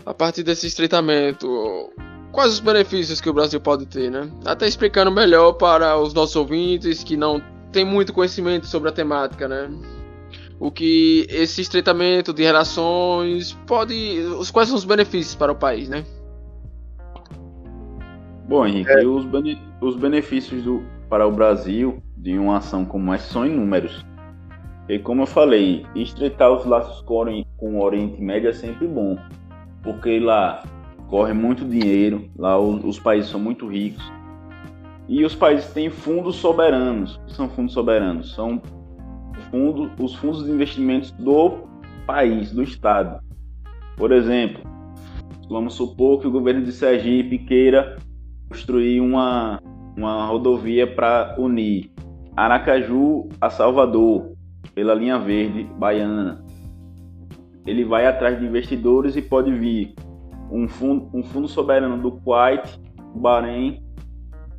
[0.05, 1.91] A partir desse estreitamento,
[2.33, 4.31] quais os benefícios que o Brasil pode ter, né?
[4.45, 9.49] Até explicando melhor para os nossos ouvintes que não têm muito conhecimento sobre a temática,
[9.49, 9.69] né?
[10.62, 15.88] O que esse estreitamento de relações pode, os quais são os benefícios para o país,
[15.88, 16.05] né?
[18.46, 19.05] Bom, Henrique, é.
[19.05, 24.07] os, bene, os benefícios do, para o Brasil de uma ação como essa são inúmeros.
[24.88, 29.18] E como eu falei, estreitar os laços com, o Oriente Médio é sempre bom,
[29.83, 30.62] porque lá
[31.09, 34.12] corre muito dinheiro, lá os, os países são muito ricos.
[35.09, 37.16] E os países têm fundos soberanos.
[37.16, 38.33] O que são fundos soberanos?
[38.33, 38.62] São
[39.99, 41.65] os fundos de investimentos do
[42.07, 43.21] país, do estado.
[43.97, 44.62] Por exemplo,
[45.49, 47.97] vamos supor que o governo de Sergipe queira
[48.49, 49.61] construir uma,
[49.97, 51.91] uma rodovia para unir
[52.37, 54.33] Aracaju a Salvador
[54.75, 56.43] pela linha verde baiana.
[57.67, 59.95] Ele vai atrás de investidores e pode vir
[60.51, 62.81] um fundo, um fundo soberano do Kuwait,
[63.15, 63.83] Bahrein,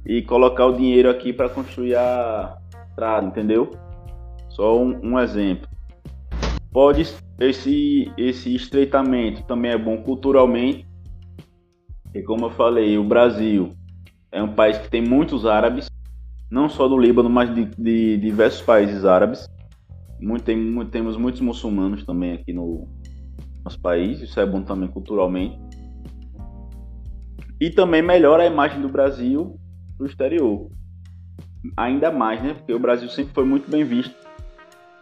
[0.06, 2.58] e colocar o dinheiro aqui para construir a
[2.90, 3.72] estrada, entendeu?
[4.54, 5.68] Só um, um, exemplo.
[6.72, 7.08] Pode
[7.40, 10.86] esse esse estreitamento também é bom culturalmente,
[12.14, 13.74] e como eu falei, o Brasil
[14.32, 15.90] é um país que tem muitos árabes,
[16.50, 19.50] não só do Líbano, mas de, de diversos países árabes.
[20.20, 22.88] Muito, tem, temos muitos muçulmanos também aqui no
[23.66, 25.60] nosso país, isso é bom também culturalmente.
[27.60, 29.60] E também melhora a imagem do Brasil
[30.00, 30.70] no exterior.
[31.76, 32.54] Ainda mais, né?
[32.54, 34.23] Porque o Brasil sempre foi muito bem visto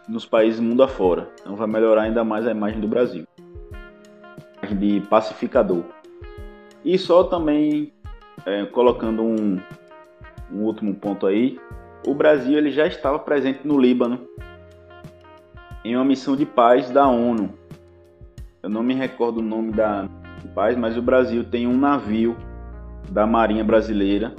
[0.08, 1.28] nos países mundo afora.
[1.40, 3.24] Então vai melhorar ainda mais a imagem do Brasil.
[4.70, 5.82] De pacificador.
[6.84, 7.92] E só também
[8.46, 9.60] é, colocando um,
[10.52, 11.58] um último ponto aí.
[12.06, 14.20] O Brasil ele já estava presente no Líbano
[15.84, 17.50] em uma missão de paz da ONU.
[18.62, 20.08] Eu não me recordo o nome da
[20.54, 22.36] paz, mas o Brasil tem um navio
[23.10, 24.34] da Marinha Brasileira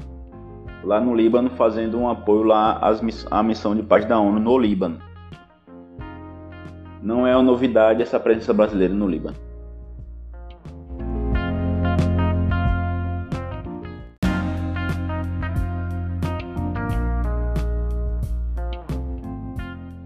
[0.84, 2.80] lá no Líbano fazendo um apoio lá
[3.32, 4.99] à missão de paz da ONU no Líbano.
[7.04, 9.36] Não é uma novidade essa presença brasileira no Líbano.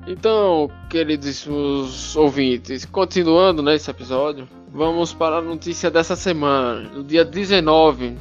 [0.08, 8.18] Então, queridos ouvintes, continuando nesse episódio, vamos para a notícia dessa semana, no dia 19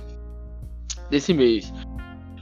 [1.09, 1.73] desse mês.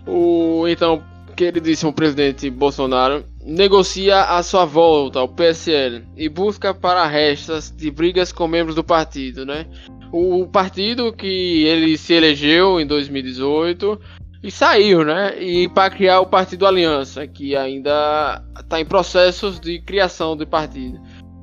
[0.05, 1.01] O então
[1.35, 8.33] queridíssimo presidente Bolsonaro negocia a sua volta ao PSL e busca para restas de brigas
[8.33, 9.66] com membros do partido, né?
[10.12, 14.01] O partido que ele se elegeu em 2018
[14.42, 15.37] e saiu, né?
[15.42, 21.01] E para criar o Partido Aliança, que ainda está em processos de criação de partido.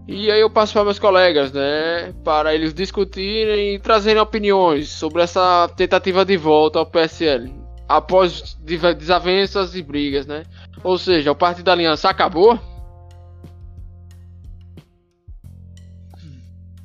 [0.08, 5.22] E aí eu passo para meus colegas, né, para eles discutirem e trazerem opiniões sobre
[5.22, 7.61] essa tentativa de volta ao PSL
[7.96, 10.44] após desavenças e brigas, né?
[10.84, 12.60] Ou seja, o Partido da Aliança acabou?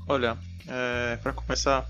[0.09, 0.37] Olha,
[0.69, 1.88] é, para começar,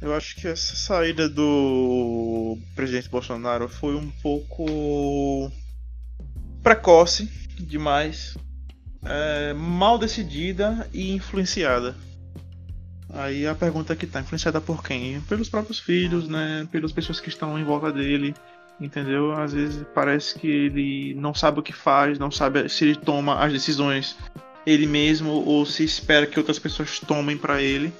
[0.00, 5.50] eu acho que essa saída do presidente Bolsonaro foi um pouco
[6.62, 8.36] precoce demais,
[9.04, 11.96] é, mal decidida e influenciada.
[13.16, 15.20] Aí a pergunta é que tá influenciada por quem?
[15.22, 16.66] Pelos próprios filhos, né?
[16.70, 18.34] Pelas pessoas que estão em volta dele,
[18.80, 19.32] entendeu?
[19.32, 23.42] Às vezes parece que ele não sabe o que faz, não sabe se ele toma
[23.42, 24.16] as decisões
[24.66, 27.92] ele mesmo ou se espera que outras pessoas tomem para ele.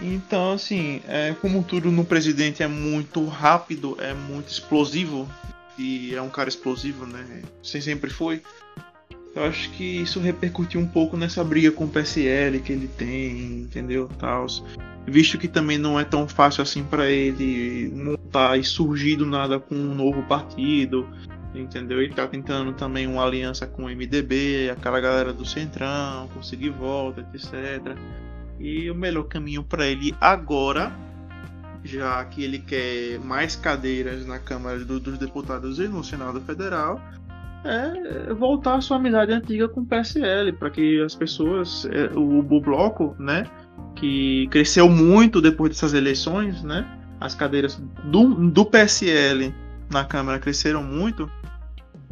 [0.00, 5.28] Então, assim, é, como tudo no presidente é muito rápido, é muito explosivo,
[5.78, 7.42] e é um cara explosivo, né?
[7.62, 8.42] Você sempre foi.
[9.34, 13.62] Eu acho que isso repercutiu um pouco nessa briga com o PSL que ele tem,
[13.62, 14.08] entendeu?
[14.18, 14.62] Tals.
[15.06, 19.58] Visto que também não é tão fácil assim para ele montar e surgir do nada
[19.58, 21.06] com um novo partido,
[21.52, 22.00] entendeu?
[22.00, 27.26] Ele tá tentando também uma aliança com o MDB, aquela galera do Centrão, conseguir volta,
[27.34, 27.96] etc.
[28.58, 30.92] E o melhor caminho para ele agora,
[31.82, 37.00] já que ele quer mais cadeiras na Câmara dos Deputados e no Senado Federal,
[37.64, 42.38] é voltar à sua amizade antiga com o PSL, para que as pessoas, é, o,
[42.38, 43.44] o bloco, né,
[43.94, 46.86] que cresceu muito depois dessas eleições, né,
[47.20, 49.54] as cadeiras do, do PSL
[49.90, 51.30] na Câmara cresceram muito,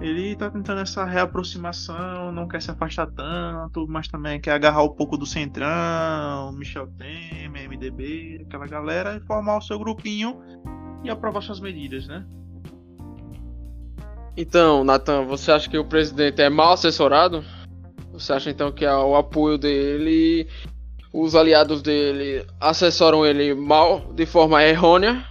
[0.00, 4.88] ele está tentando essa reaproximação, não quer se afastar tanto, mas também quer agarrar um
[4.88, 10.40] pouco do Centrão, Michel Temer, MDB, aquela galera, e formar o seu grupinho
[11.04, 12.26] e aprovar suas medidas, né?
[14.36, 17.44] Então, Nathan, você acha que o presidente é mal assessorado?
[18.12, 20.48] Você acha então que o apoio dele,
[21.12, 25.26] os aliados dele assessoram ele mal, de forma errônea?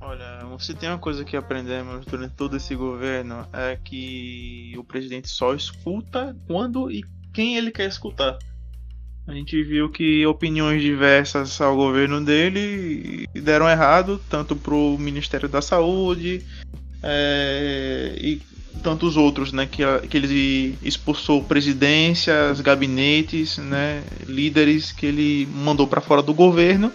[0.00, 5.28] Olha, se tem uma coisa que aprendemos durante todo esse governo é que o presidente
[5.28, 8.38] só escuta quando e quem ele quer escutar.
[9.26, 15.48] A gente viu que opiniões diversas ao governo dele deram errado, tanto para o Ministério
[15.48, 16.44] da Saúde,
[17.04, 18.40] é, e
[18.82, 26.00] tantos outros, né, que, que ele expulsou presidências, gabinetes, né, líderes que ele mandou para
[26.00, 26.92] fora do governo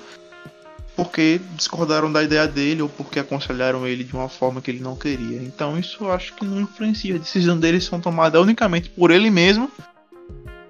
[0.99, 4.97] porque discordaram da ideia dele ou porque aconselharam ele de uma forma que ele não
[4.97, 5.41] queria.
[5.41, 7.15] Então isso eu acho que não influencia.
[7.15, 9.71] A decisão deles são tomadas unicamente por ele mesmo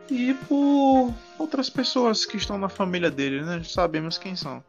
[0.07, 3.61] e por outras pessoas que estão na família dele, né?
[3.63, 4.63] Sabemos quem são.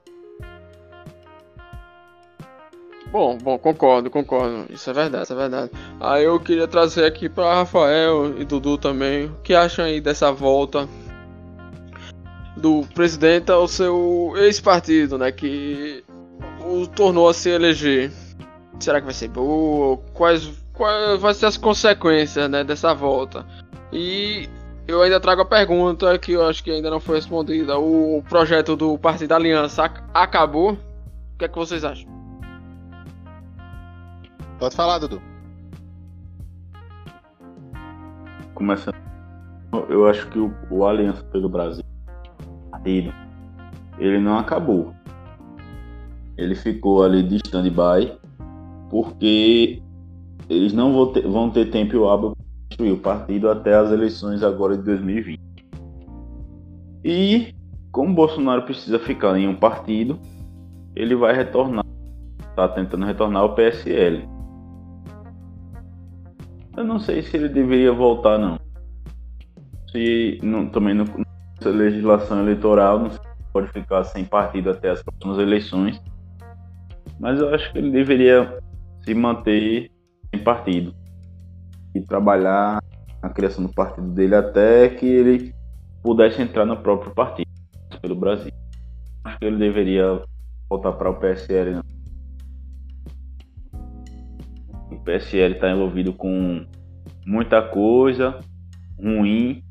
[3.10, 4.66] Bom, bom, concordo, concordo.
[4.70, 5.70] Isso é verdade, isso é verdade.
[5.98, 9.26] Aí eu queria trazer aqui para Rafael e Dudu também.
[9.26, 10.88] O que acham aí dessa volta
[12.56, 15.32] do presidente ao seu ex-partido, né?
[15.32, 16.04] Que
[16.64, 18.12] o tornou a se eleger.
[18.78, 19.96] Será que vai ser boa?
[20.14, 23.44] Quais, quais vão ser as consequências né, dessa volta?
[23.92, 24.48] E
[24.86, 27.76] eu ainda trago a pergunta que eu acho que ainda não foi respondida.
[27.76, 30.74] O projeto do Partido Aliança acabou?
[30.74, 32.19] O que é que vocês acham?
[34.60, 35.22] Pode falar, Dudu.
[38.54, 38.94] Começando,
[39.88, 41.82] eu acho que o, o Aliança pelo Brasil,
[42.82, 43.10] dele,
[43.98, 44.92] ele não acabou.
[46.36, 48.18] Ele ficou ali de stand-by,
[48.90, 49.82] porque
[50.46, 54.42] eles não vão ter, vão ter tempo hábil para construir o partido até as eleições
[54.42, 55.40] agora de 2020.
[57.02, 57.54] E
[57.90, 60.18] como Bolsonaro precisa ficar em um partido,
[60.94, 61.82] ele vai retornar
[62.50, 64.39] está tentando retornar ao PSL.
[66.80, 68.58] Eu não sei se ele deveria voltar não.
[69.92, 71.04] Se não, também não
[71.62, 73.10] legislação eleitoral não
[73.52, 76.02] pode ficar sem partido até as próximas eleições.
[77.18, 78.58] Mas eu acho que ele deveria
[79.04, 79.90] se manter
[80.30, 80.94] sem partido
[81.94, 82.82] e trabalhar
[83.22, 85.54] na criação do partido dele até que ele
[86.02, 87.50] pudesse entrar no próprio partido
[88.00, 88.52] pelo Brasil.
[89.24, 90.22] Acho que ele deveria
[90.70, 91.74] voltar para o PSL.
[91.74, 91.99] Não.
[94.90, 96.64] O PSL está envolvido com
[97.26, 98.38] muita coisa
[98.98, 99.62] ruim.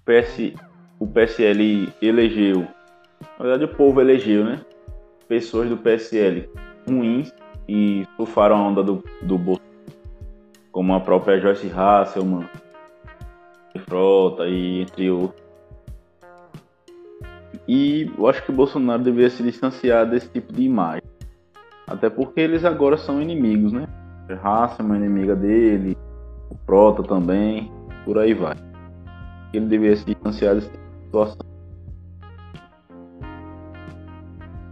[0.00, 0.54] O, PS,
[0.98, 2.66] o PSL elegeu,
[3.38, 4.60] na verdade o povo elegeu, né?
[5.28, 6.48] Pessoas do PSL
[6.88, 7.32] ruins
[7.68, 9.68] e surfaram a onda do, do Bolsonaro
[10.78, 12.48] como a própria Joyce Hasselman,
[13.88, 15.42] Frota e entre outros.
[17.66, 21.02] E eu acho que o Bolsonaro deveria se distanciar desse tipo de imagem.
[21.84, 23.88] Até porque eles agora são inimigos, né?
[24.34, 25.96] Hasselman é inimiga dele,
[26.50, 27.70] o Prota também,
[28.04, 28.56] por aí vai.
[29.52, 31.48] Ele deveria se distanciar dessa tipo situação.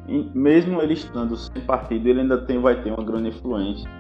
[0.09, 3.91] E mesmo ele estando sem partido, ele ainda tem, vai ter uma grande influência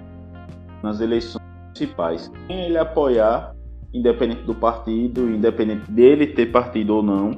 [0.83, 1.43] nas eleições
[1.73, 2.31] principais.
[2.47, 3.55] Quem ele apoiar,
[3.93, 7.33] independente do partido, independente dele ter partido ou não,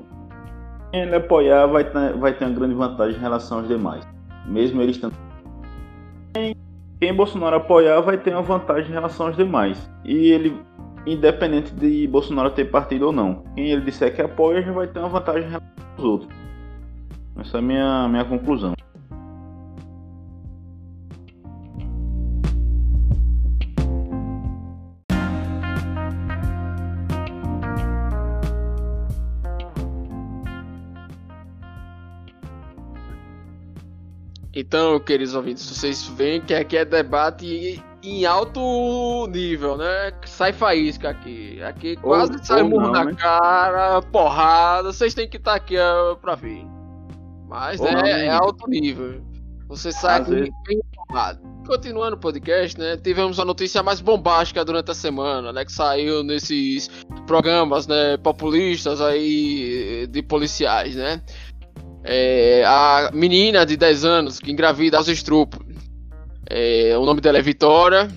[0.92, 4.07] quem ele apoiar vai ter, vai ter uma grande vantagem em relação aos demais.
[4.46, 5.14] Mesmo ele estando.
[7.00, 9.88] Quem, Bolsonaro apoiar vai ter uma vantagem em relação aos demais.
[10.04, 10.61] E ele,
[11.06, 14.98] independente de Bolsonaro ter partido ou não, quem ele disser que apoia já vai ter
[14.98, 16.30] uma vantagem em relação aos outros.
[17.38, 18.74] Essa é a minha, minha conclusão.
[34.61, 40.12] Então, queridos ouvintes, vocês veem que aqui é debate em alto nível, né?
[40.27, 41.62] Sai faísca aqui.
[41.62, 43.14] Aqui quase ou, sai murro na né?
[43.14, 44.92] cara, porrada.
[44.92, 46.66] Vocês têm que estar tá aqui uh, pra ver.
[47.49, 49.23] Mas é, não, é, alto nível.
[49.68, 51.40] Você sai bem informado.
[51.64, 52.97] Continuando o podcast, né?
[52.97, 55.64] Tivemos a notícia mais bombástica durante a semana, né?
[55.64, 56.88] Que saiu nesses
[57.29, 58.16] programas, né?
[58.16, 61.23] Populistas aí de policiais, né?
[62.11, 65.61] É, a menina de 10 anos que engravida aos estrupos.
[66.49, 68.09] É, o nome dela é Vitória.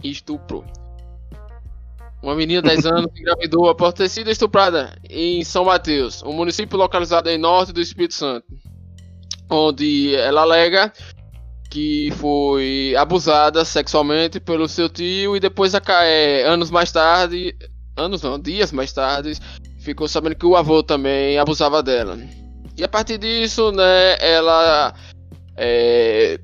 [0.00, 0.64] Estupro.
[2.22, 6.32] Uma menina de 10 anos que engravidou após ter sido estuprada em São Mateus, um
[6.32, 8.46] município localizado em norte do Espírito Santo,
[9.50, 10.92] onde ela alega
[11.68, 17.56] que foi abusada sexualmente pelo seu tio e depois, é, anos mais tarde,
[17.96, 19.32] anos não, dias mais tarde,
[19.80, 22.18] ficou sabendo que o avô também abusava dela.
[22.76, 24.94] E a partir disso, né, ela
[25.56, 26.38] é,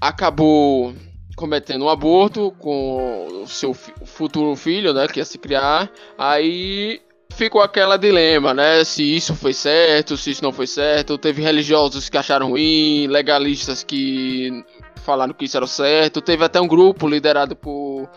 [0.00, 0.94] acabou
[1.36, 5.90] cometendo um aborto com o seu futuro filho, né, que ia se criar.
[6.16, 7.00] Aí
[7.32, 11.18] ficou aquela dilema, né, se isso foi certo, se isso não foi certo.
[11.18, 14.64] Teve religiosos que acharam ruim, legalistas que
[15.04, 16.20] falaram que isso era certo.
[16.20, 18.08] Teve até um grupo liderado por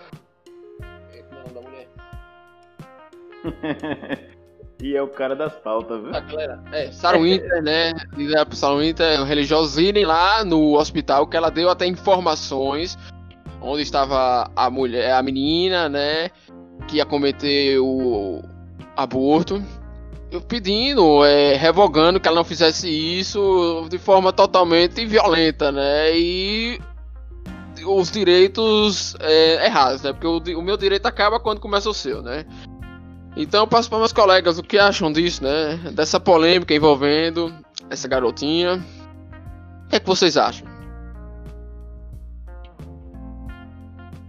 [4.82, 6.16] E é o cara das pautas, viu?
[6.16, 7.94] A galera, é, Sarah Winter, né?
[8.18, 12.98] Liderada por Sarah Winter, religiosos irem lá no hospital que ela deu até informações
[13.62, 16.32] onde estava a mulher, a menina, né?
[16.88, 18.42] Que ia cometer o
[18.98, 19.64] aborto.
[20.48, 26.18] Pedindo, é, revogando que ela não fizesse isso de forma totalmente violenta, né?
[26.18, 26.80] E
[27.86, 30.14] os direitos é, errados, né?
[30.14, 32.46] Porque o, o meu direito acaba quando começa o seu, né?
[33.36, 35.78] Então eu passo para meus colegas o que acham disso, né?
[35.94, 37.54] Dessa polêmica envolvendo
[37.90, 38.84] essa garotinha.
[39.86, 40.68] O que, é que vocês acham?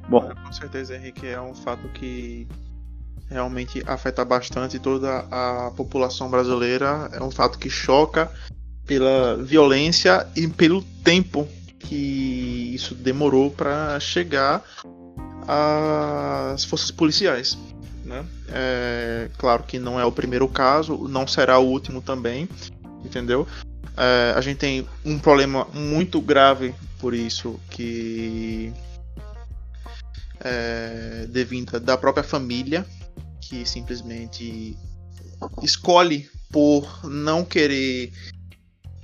[0.08, 2.46] Bom, com certeza, Henrique, é um fato que
[3.28, 7.08] realmente afeta bastante toda a população brasileira.
[7.12, 8.30] É um fato que choca
[8.86, 11.48] pela violência e pelo tempo
[11.78, 14.62] que isso demorou para chegar
[15.48, 17.56] às forças policiais.
[18.12, 18.26] Né?
[18.50, 22.46] É, claro que não é o primeiro caso, não será o último também,
[23.02, 23.48] entendeu?
[23.96, 28.70] É, a gente tem um problema muito grave por isso que
[30.40, 32.84] é, devinda da própria família
[33.40, 34.76] que simplesmente
[35.62, 38.12] escolhe por não querer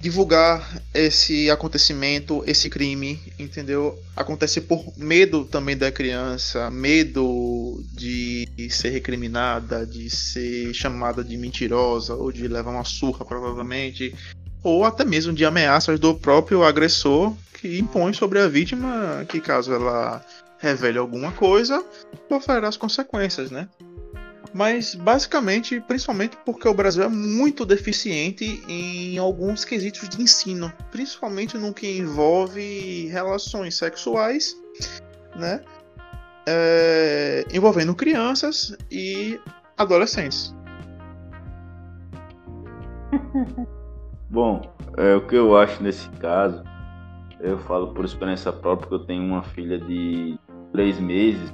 [0.01, 3.99] divulgar esse acontecimento, esse crime, entendeu?
[4.17, 12.15] Acontece por medo também da criança, medo de ser recriminada, de ser chamada de mentirosa
[12.15, 14.15] ou de levar uma surra provavelmente.
[14.63, 19.73] ou até mesmo de ameaças do próprio agressor que impõe sobre a vítima que caso
[19.73, 20.25] ela
[20.59, 21.85] revele alguma coisa,
[22.29, 23.69] sofrerá as consequências, né?
[24.53, 31.57] Mas basicamente, principalmente porque o Brasil é muito deficiente em alguns quesitos de ensino, principalmente
[31.59, 34.57] no que envolve relações sexuais,
[35.37, 35.63] né?
[36.47, 39.39] É, envolvendo crianças e
[39.77, 40.55] adolescentes.
[44.31, 44.63] Bom,
[44.97, 46.63] é, o que eu acho nesse caso,
[47.41, 50.39] eu falo por experiência própria que eu tenho uma filha de
[50.73, 51.53] três meses.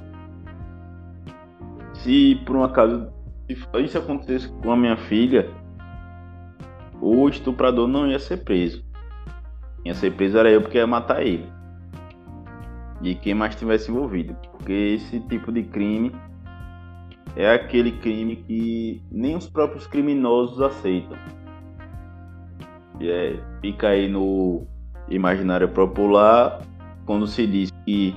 [2.05, 3.11] Se por um acaso
[3.49, 5.49] isso acontecesse com a minha filha,
[7.01, 8.85] o estuprador não ia ser preso.
[9.83, 11.49] Ia ser preso era eu porque ia matar ele.
[13.01, 14.35] E quem mais estivesse envolvido.
[14.51, 16.11] Porque esse tipo de crime
[17.35, 21.17] é aquele crime que nem os próprios criminosos aceitam.
[22.99, 24.67] E é, fica aí no
[25.09, 26.61] imaginário popular
[27.03, 28.15] quando se diz que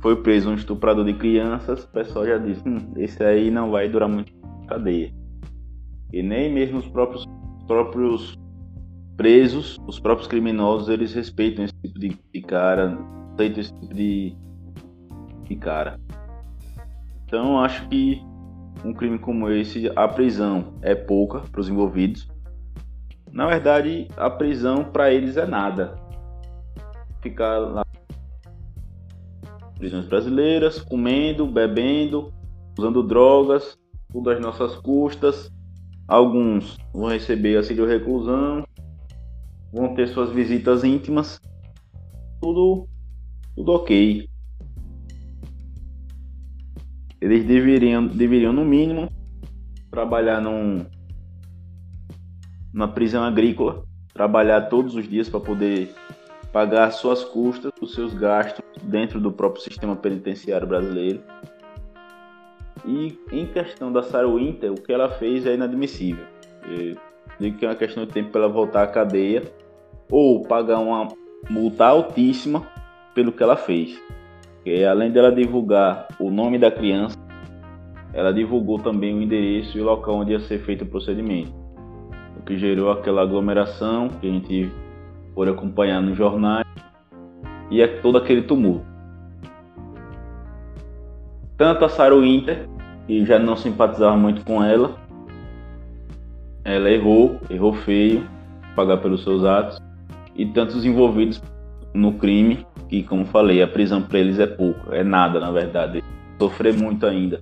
[0.00, 3.88] foi preso um estuprador de crianças, o pessoal já diz, hum, esse aí não vai
[3.88, 4.32] durar muito
[4.66, 5.12] cadeia.
[6.12, 7.24] E nem mesmo os próprios,
[7.66, 8.38] próprios
[9.16, 12.98] presos, os próprios criminosos, eles respeitam esse tipo de, de cara,
[13.34, 14.36] aceitam esse tipo de,
[15.44, 15.98] de cara.
[17.24, 18.22] Então acho que
[18.84, 22.28] um crime como esse, a prisão é pouca para os envolvidos.
[23.32, 25.96] Na verdade, a prisão para eles é nada.
[27.20, 27.87] Ficar lá
[29.78, 32.32] prisões brasileiras, comendo, bebendo,
[32.78, 33.78] usando drogas,
[34.12, 35.50] tudo às nossas custas.
[36.06, 38.64] Alguns vão receber auxílio reclusão,
[39.72, 41.40] vão ter suas visitas íntimas,
[42.40, 42.86] tudo,
[43.54, 44.28] tudo ok.
[47.20, 49.08] Eles deveriam, deveriam no mínimo
[49.90, 50.86] trabalhar num,
[52.72, 55.94] numa prisão agrícola, trabalhar todos os dias para poder
[56.52, 61.20] pagar suas custas, os seus gastos dentro do próprio sistema penitenciário brasileiro.
[62.86, 66.24] E em questão da Sarah Winter, o que ela fez é inadmissível.
[66.68, 66.96] Eu
[67.38, 69.42] digo que é uma questão de tempo para ela voltar à cadeia
[70.10, 71.08] ou pagar uma
[71.50, 72.66] multa altíssima
[73.14, 74.00] pelo que ela fez.
[74.54, 77.16] Porque além dela divulgar o nome da criança,
[78.12, 81.52] ela divulgou também o endereço e o local onde ia ser feito o procedimento.
[82.38, 84.72] O que gerou aquela aglomeração que a gente
[85.38, 86.66] por acompanhar nos jornais
[87.70, 88.84] e é todo aquele tumulto.
[91.56, 92.68] Tanto a Sarah Winter,
[93.06, 94.96] que já não simpatizava muito com ela,
[96.64, 98.28] ela errou, errou feio,
[98.74, 99.78] pagar pelos seus atos,
[100.34, 101.40] e tantos envolvidos
[101.94, 106.02] no crime, que como falei, a prisão para eles é pouco, é nada na verdade,
[106.36, 107.40] sofrer muito ainda.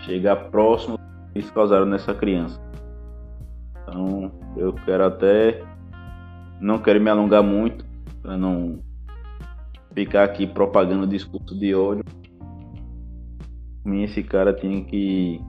[0.00, 0.98] Chegar próximo
[1.32, 2.60] eles causaram nessa criança.
[3.84, 5.62] Então eu quero até
[6.62, 7.84] não quero me alongar muito
[8.22, 8.78] para não
[9.92, 12.04] ficar aqui propagando discurso de ódio.
[13.84, 15.40] Esse cara tem que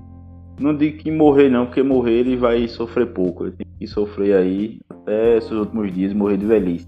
[0.59, 3.45] não digo que morrer não, porque morrer ele vai sofrer pouco.
[3.45, 6.87] Ele tem que sofrer aí até seus últimos dias, morrer de velhice.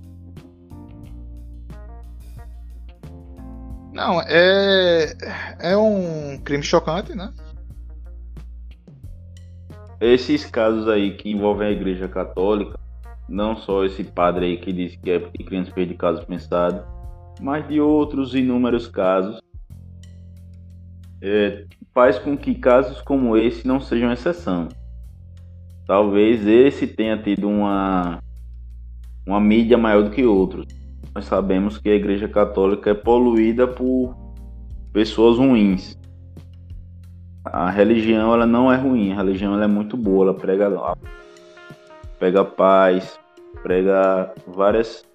[3.93, 5.13] Não, é
[5.59, 7.31] é um crime chocante, né?
[10.01, 12.84] Esses casos aí que envolvem a Igreja Católica
[13.27, 16.83] não só esse padre aí que disse que é criança fez de caso pensado,
[17.41, 19.39] mas de outros inúmeros casos,
[21.21, 24.69] é, faz com que casos como esse não sejam exceção.
[25.87, 28.19] Talvez esse tenha tido uma,
[29.25, 30.65] uma mídia maior do que outros.
[31.13, 34.15] Nós sabemos que a Igreja Católica é poluída por
[34.91, 35.97] pessoas ruins.
[37.43, 40.69] A religião ela não é ruim, a religião ela é muito boa, ela prega
[42.19, 43.19] prega paz,
[43.61, 45.05] prega várias,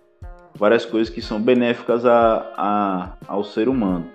[0.54, 4.06] várias coisas que são benéficas a, a, ao ser humano.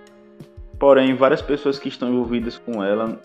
[0.79, 3.19] Porém, várias pessoas que estão envolvidas com ela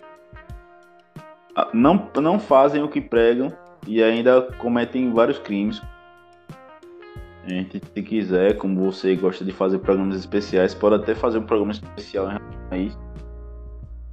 [1.73, 3.51] não, não fazem o que pregam
[3.85, 5.81] e ainda cometem vários crimes.
[7.43, 11.43] A gente, se quiser, como você gosta de fazer programas especiais, pode até fazer um
[11.43, 12.99] programa especial em relação a isso.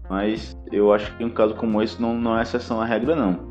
[0.09, 3.47] Mas eu acho que um caso como esse não, não é exceção à regra, não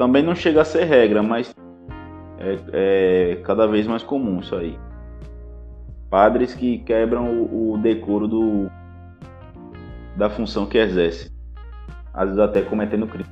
[0.00, 1.54] também não chega a ser regra, mas
[2.38, 4.78] é, é cada vez mais comum isso aí.
[6.08, 8.70] Padres que quebram o, o decoro do,
[10.16, 11.30] da função que exerce,
[12.14, 13.28] às vezes até cometendo crime.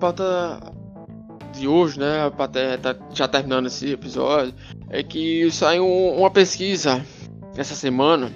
[0.00, 0.58] Pauta
[1.52, 2.30] de hoje, né,
[2.82, 4.54] tá já terminando esse episódio,
[4.88, 7.04] é que saiu uma pesquisa
[7.56, 8.32] essa semana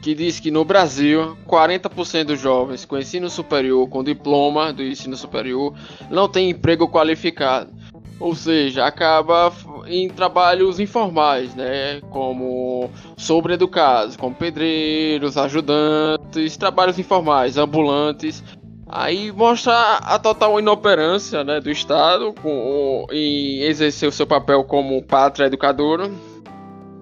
[0.00, 5.16] que diz que no Brasil 40% dos jovens com ensino superior, com diploma do ensino
[5.16, 5.74] superior,
[6.10, 7.70] não tem emprego qualificado.
[8.18, 9.52] Ou seja, acaba
[9.86, 12.00] em trabalhos informais, né?
[12.08, 18.42] Como sobreeducados, como pedreiros, ajudantes, trabalhos informais, ambulantes.
[18.88, 25.02] Aí mostra a total inoperância né, do Estado com, em exercer o seu papel como
[25.02, 26.08] pátria educadora,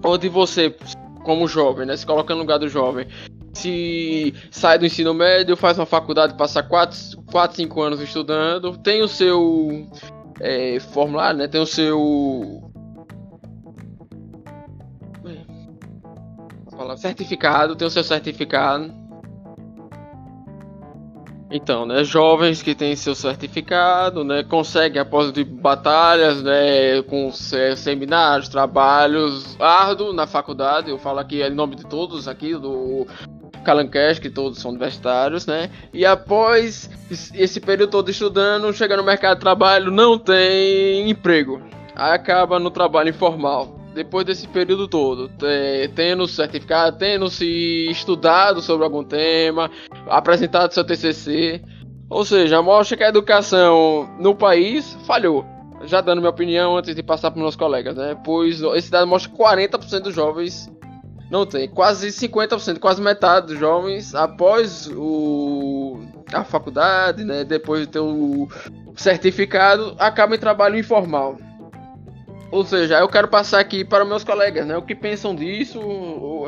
[0.03, 0.75] onde você,
[1.23, 3.07] como jovem, né, se coloca no lugar do jovem,
[3.53, 9.03] se sai do ensino médio, faz uma faculdade, passa 4, 4 5 anos estudando, tem
[9.03, 9.87] o seu
[10.39, 11.47] é, formulário, né?
[11.47, 12.61] Tem o seu
[16.97, 19.04] certificado, tem o seu certificado.
[21.55, 28.49] Então, né, jovens que têm seu certificado, né, conseguem após de batalhas, né, com seminários,
[28.49, 30.89] trabalhos árduos na faculdade.
[30.89, 33.07] Eu falo aqui em nome de todos aqui do
[33.63, 35.71] Calancast, que todos são universitários, né?
[35.93, 36.89] E após
[37.33, 41.61] esse período todo estudando, chega no mercado de trabalho, não tem emprego.
[41.95, 43.79] Aí acaba no trabalho informal.
[43.95, 45.31] Depois desse período todo,
[45.95, 49.71] tendo certificado, tendo se estudado sobre algum tema,
[50.07, 51.61] apresentado seu TCC,
[52.09, 55.45] ou seja, mostra que a educação no país falhou.
[55.85, 58.17] Já dando minha opinião antes de passar para meus colegas, né?
[58.25, 60.69] Pois esse dado mostra que 40% dos jovens
[61.31, 61.69] não tem.
[61.69, 66.01] Quase 50%, quase metade dos jovens, após o,
[66.33, 68.47] a faculdade, né, depois de ter o
[68.95, 71.37] certificado, acabam em trabalho informal.
[72.51, 74.77] Ou seja, eu quero passar aqui para meus colegas, né?
[74.77, 75.81] O que pensam disso?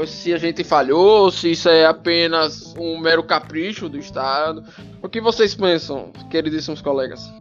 [0.06, 4.64] Se a gente falhou, se isso é apenas um mero capricho do Estado.
[5.02, 7.32] O que vocês pensam, queridíssimos colegas?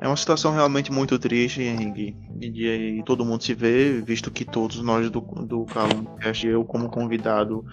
[0.00, 2.16] É uma situação realmente muito triste, Henrique.
[2.40, 7.64] E, todo mundo se vê, visto que todos nós do, do Calumcast, eu como convidado,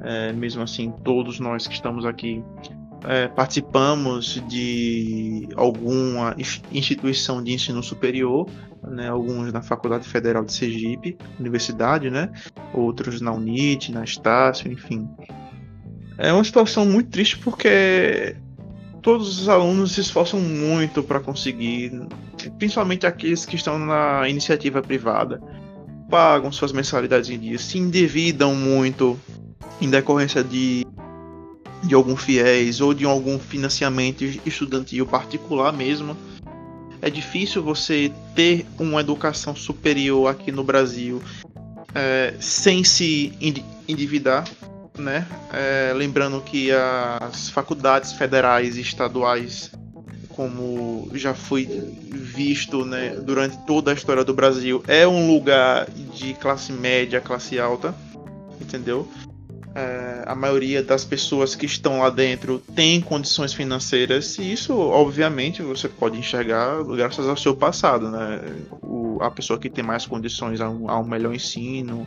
[0.00, 2.44] é, mesmo assim, todos nós que estamos aqui,
[3.04, 6.34] é, participamos de alguma
[6.72, 8.48] instituição de ensino superior,
[8.82, 12.30] né, alguns na Faculdade Federal de Sergipe, universidade, né,
[12.72, 15.08] outros na UNIT, na Estácio, enfim.
[16.16, 18.36] É uma situação muito triste porque
[19.02, 21.92] todos os alunos se esforçam muito para conseguir,
[22.58, 25.42] principalmente aqueles que estão na iniciativa privada,
[26.08, 29.18] pagam suas mensalidades em dia, se endividam muito
[29.80, 30.86] em decorrência de,
[31.86, 36.16] de algum fiéis ou de algum financiamento estudantil particular mesmo.
[37.02, 41.22] É difícil você ter uma educação superior aqui no Brasil
[41.94, 43.32] é, sem se
[43.86, 44.44] endividar
[44.98, 45.26] né?
[45.52, 49.72] É, lembrando que as faculdades federais e estaduais,
[50.28, 51.64] como já foi
[52.10, 57.58] visto né, durante toda a história do Brasil, é um lugar de classe média, classe
[57.58, 57.94] alta,
[58.60, 59.08] entendeu?
[59.74, 65.62] É, a maioria das pessoas que estão lá dentro tem condições financeiras e isso, obviamente,
[65.62, 68.40] você pode enxergar graças ao seu passado, né?
[68.82, 72.06] O, a pessoa que tem mais condições a um, a um melhor ensino,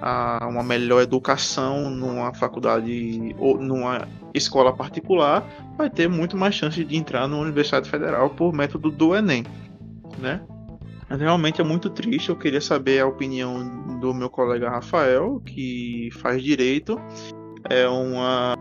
[0.00, 5.46] a uma melhor educação numa faculdade ou numa escola particular,
[5.76, 9.44] vai ter muito mais chance de entrar na Universidade Federal por método do Enem,
[10.18, 10.40] né?
[11.10, 12.28] Realmente é muito triste.
[12.28, 17.00] Eu queria saber a opinião do meu colega Rafael, que faz direito.
[17.70, 18.56] É uma.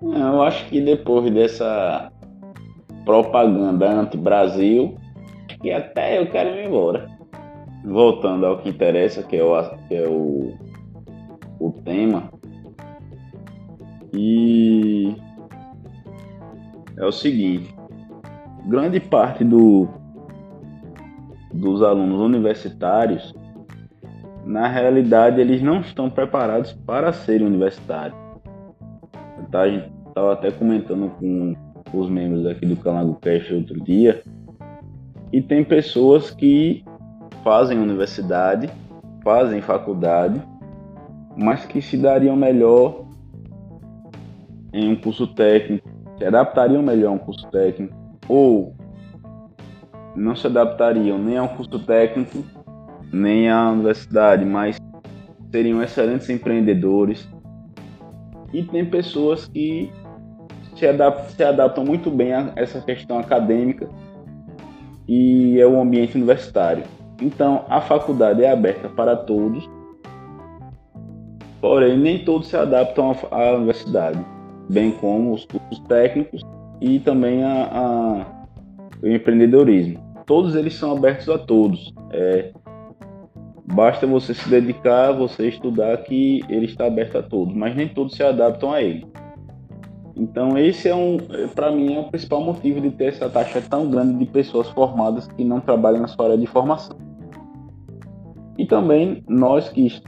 [0.00, 2.12] Eu acho que depois dessa
[3.04, 4.96] propaganda anti-Brasil,
[5.60, 7.08] que até eu quero ir embora
[7.84, 10.56] voltando ao que interessa, que é o, que é o,
[11.58, 12.30] o tema.
[14.14, 15.16] E
[16.98, 17.74] é o seguinte,
[18.66, 19.88] grande parte do,
[21.52, 23.34] dos alunos universitários,
[24.44, 28.18] na realidade, eles não estão preparados para serem universitários.
[29.50, 31.54] Tá, a gente estava até comentando com
[31.92, 34.22] os membros aqui do Calango Cast outro dia,
[35.32, 36.84] e tem pessoas que
[37.42, 38.70] fazem universidade,
[39.22, 40.40] fazem faculdade,
[41.36, 43.04] mas que se dariam melhor
[44.72, 45.88] em um curso técnico,
[46.18, 47.94] se adaptariam melhor a um curso técnico,
[48.28, 48.74] ou
[50.14, 52.44] não se adaptariam nem a um curso técnico,
[53.12, 54.76] nem à universidade, mas
[55.50, 57.28] seriam excelentes empreendedores.
[58.52, 59.90] E tem pessoas que
[60.76, 63.88] se adaptam, se adaptam muito bem a essa questão acadêmica
[65.06, 66.84] e é o ambiente universitário.
[67.20, 69.68] Então, a faculdade é aberta para todos,
[71.60, 74.18] porém, nem todos se adaptam à universidade.
[74.68, 76.42] bem como os cursos técnicos
[76.80, 78.26] e também a, a,
[79.02, 79.98] o empreendedorismo.
[80.26, 81.92] Todos eles são abertos a todos.
[82.12, 82.52] É,
[83.72, 88.14] basta você se dedicar, você estudar que ele está aberto a todos, mas nem todos
[88.14, 89.06] se adaptam a ele.
[90.14, 91.16] Então esse é um,
[91.54, 95.26] para mim, é o principal motivo de ter essa taxa tão grande de pessoas formadas
[95.26, 96.96] que não trabalham na sua área de formação.
[98.58, 100.02] E também nós que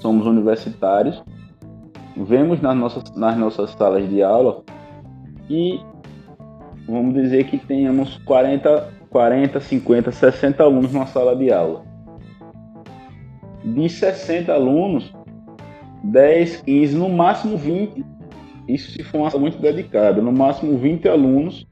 [0.00, 1.22] somos universitários,
[2.16, 4.62] vemos nas nossas, nas nossas salas de aula
[5.46, 5.80] que
[6.88, 11.89] vamos dizer que tenhamos 40, 40, 50, 60 alunos numa sala de aula.
[13.64, 15.12] De 60 alunos,
[16.04, 18.04] 10, 15, no máximo 20
[18.72, 21.66] isso se for uma aula muito dedicada, no máximo 20 alunos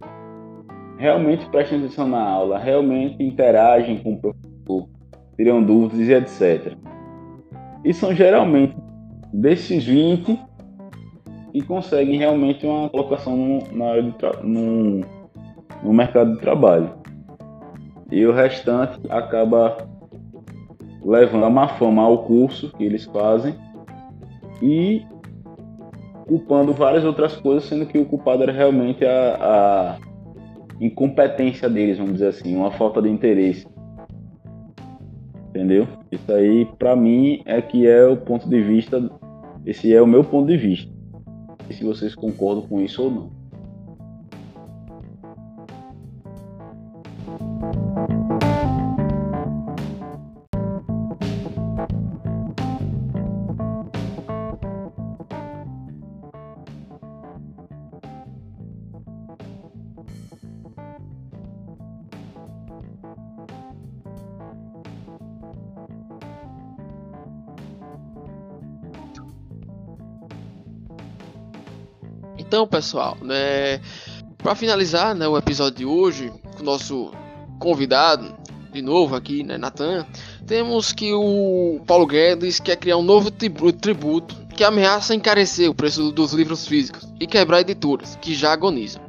[0.99, 4.89] realmente prestam atenção na aula, realmente interagem com o professor,
[5.37, 6.77] tiram dúvidas e etc.
[7.85, 8.77] E são geralmente
[9.33, 10.41] desses 20
[11.53, 14.03] que conseguem realmente uma colocação no, na
[14.43, 15.01] no,
[15.85, 16.91] no mercado de trabalho.
[18.11, 19.88] E o restante acaba
[21.05, 23.55] levando a má fama ao curso que eles fazem
[24.63, 25.03] e
[26.27, 29.99] culpando várias outras coisas, sendo que o culpado era realmente a, a
[30.81, 33.67] incompetência deles, vamos dizer assim, uma falta de interesse.
[35.49, 35.89] Entendeu?
[36.13, 39.11] Isso aí, para mim, é que é o ponto de vista.
[39.65, 40.93] Esse é o meu ponto de vista.
[41.69, 43.38] E se vocês concordam com isso ou não.
[72.49, 73.79] Então, pessoal, né,
[74.39, 77.13] para finalizar né, o episódio de hoje, com o nosso
[77.59, 78.35] convidado,
[78.73, 80.07] de novo aqui, né, Natan,
[80.47, 86.11] temos que o Paulo Guedes quer criar um novo tributo que ameaça encarecer o preço
[86.11, 89.03] dos livros físicos e quebrar editoras que já agonizam.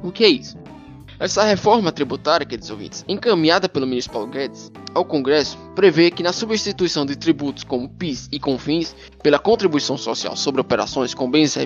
[0.00, 0.56] O que é isso?
[1.18, 6.32] Essa reforma tributária, queridos ouvintes, encaminhada pelo ministro Paulo Guedes ao Congresso, prevê que na
[6.32, 11.56] substituição de tributos como PIS e CONFINS pela contribuição social sobre operações com bens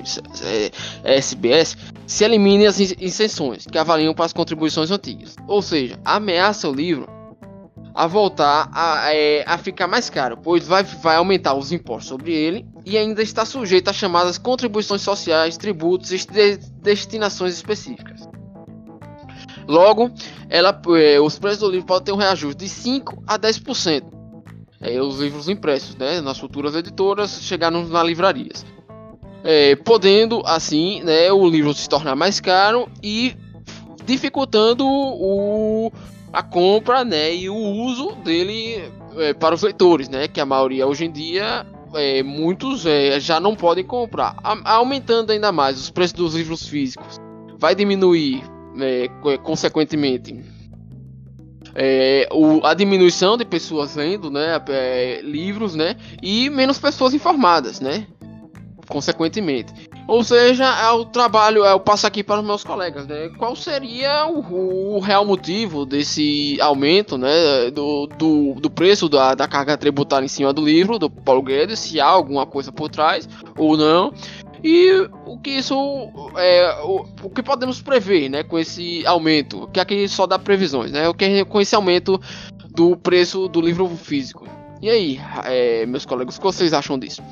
[1.05, 1.77] SBS,
[2.07, 5.35] se eliminem as isenções que avaliam para as contribuições antigas.
[5.49, 7.09] Ou seja, ameaça o livro
[7.95, 12.33] a voltar a, é, a ficar mais caro, pois vai, vai aumentar os impostos sobre
[12.33, 18.33] ele e ainda está sujeito a chamadas contribuições sociais, tributos e de, destinações específicas.
[19.73, 20.11] Logo,
[20.51, 24.03] ela, é, os preços do livro podem ter um reajuste de 5 a 10%.
[24.83, 28.67] É, os livros impressos, né, nas futuras editoras, chegaram nas livrarias.
[29.43, 33.35] É, podendo, assim, né, o livro se tornar mais caro e
[34.05, 35.91] dificultando o,
[36.31, 38.85] a compra né, e o uso dele
[39.17, 41.65] é, para os leitores, né, que a maioria hoje em dia
[41.95, 46.69] é, muitos é, já não podem comprar, a, aumentando ainda mais os preços dos livros
[46.69, 47.19] físicos.
[47.59, 48.43] Vai diminuir
[48.81, 49.09] é,
[49.39, 50.63] consequentemente
[51.75, 57.81] é, o, a diminuição de pessoas lendo né, é, livros né, e menos pessoas informadas,
[57.81, 58.07] né,
[58.89, 59.73] consequentemente.
[60.09, 63.31] Ou seja, é o trabalho, é o passo aqui para os meus colegas, né?
[63.39, 69.47] Qual seria o, o real motivo desse aumento, né, do, do, do preço da, da
[69.47, 73.29] carga tributária em cima do livro do Paulo Guedes, se há alguma coisa por trás
[73.57, 74.13] ou não?
[74.63, 75.75] E o que isso
[76.37, 80.93] é o, o que podemos prever, né, com esse aumento, que aqui só dá previsões,
[80.93, 81.09] né?
[81.09, 82.21] O que com esse aumento
[82.71, 84.47] do preço do livro físico.
[84.81, 87.23] E aí, é, meus colegas, o que vocês acham disso?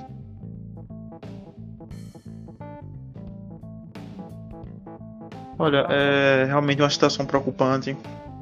[5.59, 7.97] Olha, é realmente uma situação preocupante,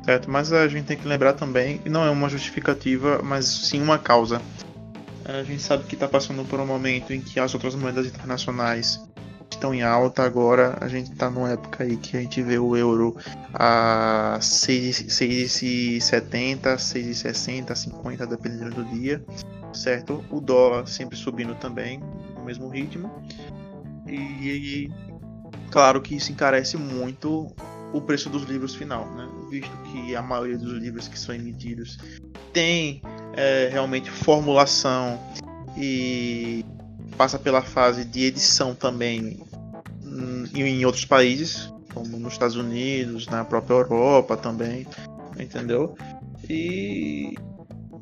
[0.05, 0.31] certo?
[0.31, 4.41] Mas a gente tem que lembrar também não é uma justificativa, mas sim uma causa.
[5.29, 9.07] A gente sabe que está passando por um momento em que as outras moedas internacionais
[9.51, 10.79] estão em alta agora.
[10.81, 13.15] A gente está numa época aí que a gente vê o euro
[13.53, 19.23] a 6,70, 6,60, 50, dependendo do dia,
[19.73, 20.25] certo?
[20.31, 22.01] O dólar sempre subindo também,
[22.35, 23.11] no mesmo ritmo.
[24.07, 24.91] E
[25.71, 27.55] claro que isso encarece muito
[27.93, 29.29] o preço dos livros final, né?
[29.51, 31.99] Visto que a maioria dos livros que são emitidos
[32.55, 33.03] tem
[33.39, 35.17] é, realmente formulação
[35.77, 36.65] e
[37.17, 39.41] passa pela fase de edição também
[40.55, 44.87] em outros países, como nos Estados Unidos, na própria Europa também,
[45.39, 45.97] entendeu?
[46.51, 47.35] E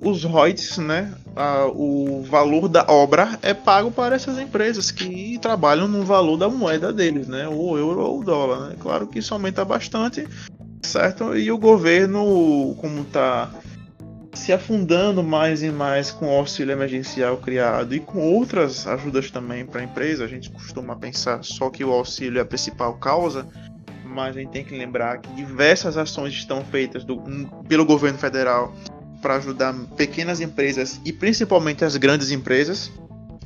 [0.00, 5.86] os royalties, né, a, o valor da obra é pago para essas empresas que trabalham
[5.86, 8.70] no valor da moeda deles, né, o euro ou o dólar.
[8.70, 8.76] Né?
[8.80, 10.26] Claro que isso aumenta bastante,
[10.82, 11.36] certo?
[11.36, 13.50] E o governo, como está
[14.36, 19.64] se afundando mais e mais com o auxílio emergencial criado e com outras ajudas também
[19.64, 23.46] para a empresa, a gente costuma pensar só que o auxílio é a principal causa,
[24.04, 27.22] mas a gente tem que lembrar que diversas ações estão feitas do,
[27.66, 28.74] pelo governo federal
[29.22, 32.92] para ajudar pequenas empresas e principalmente as grandes empresas,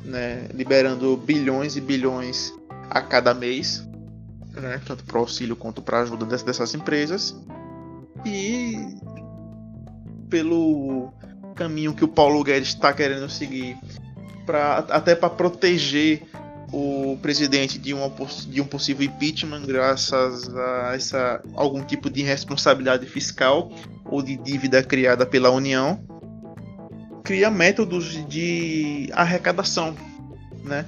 [0.05, 2.53] né, liberando bilhões e bilhões
[2.91, 3.89] a cada mês,
[4.53, 7.35] né, tanto para auxílio quanto para ajuda dessas empresas.
[8.27, 8.77] E
[10.31, 11.13] pelo
[11.55, 13.77] caminho que o Paulo Guedes está querendo seguir,
[14.47, 16.23] pra, até para proteger
[16.73, 18.11] o presidente de, uma,
[18.47, 23.71] de um possível impeachment graças a essa, algum tipo de responsabilidade fiscal
[24.05, 26.01] ou de dívida criada pela União,
[27.25, 29.95] cria métodos de arrecadação,
[30.65, 30.87] né?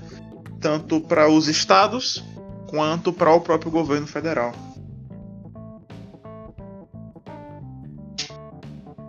[0.61, 2.25] tanto para os estados
[2.69, 4.55] quanto para o próprio governo federal.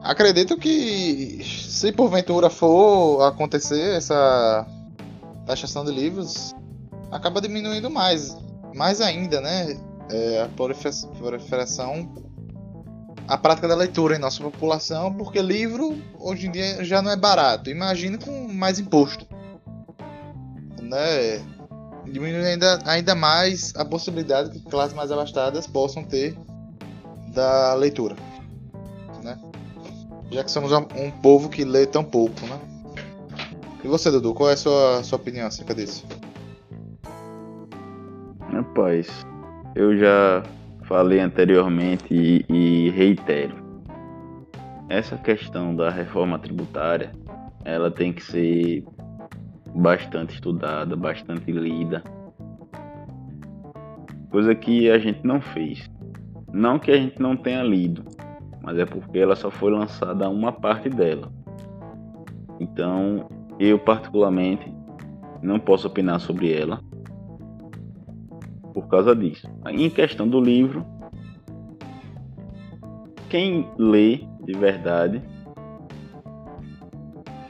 [0.04, 4.68] Acredito que se porventura for acontecer essa
[5.48, 6.54] taxação de livros,
[7.10, 8.36] acaba diminuindo mais,
[8.76, 9.80] mais ainda, né?
[10.12, 12.14] É, a proliferação,
[13.30, 17.16] a prática da leitura em nossa população, porque livro hoje em dia já não é
[17.16, 17.70] barato.
[17.70, 19.26] Imagina com mais imposto,
[20.82, 21.38] né?
[22.04, 26.38] Diminuindo ainda, ainda mais a possibilidade que classes mais abastadas possam ter
[27.34, 28.33] da leitura?
[30.34, 32.60] Já que somos um povo que lê tão pouco, né?
[33.84, 36.08] E você, Dudu, qual é a sua, sua opinião acerca disso?
[38.52, 39.08] Rapaz,
[39.76, 40.42] eu já
[40.86, 43.56] falei anteriormente e, e reitero.
[44.90, 47.12] Essa questão da reforma tributária,
[47.64, 48.84] ela tem que ser
[49.76, 52.04] bastante estudada, bastante lida.
[54.32, 55.88] Coisa que a gente não fez.
[56.52, 58.04] Não que a gente não tenha lido,
[58.64, 61.30] mas é porque ela só foi lançada uma parte dela.
[62.60, 63.28] Então,
[63.60, 64.74] eu particularmente
[65.42, 66.80] não posso opinar sobre ela
[68.74, 69.48] por causa disso.
[69.68, 70.86] Em questão do livro,
[73.30, 75.22] quem lê de verdade,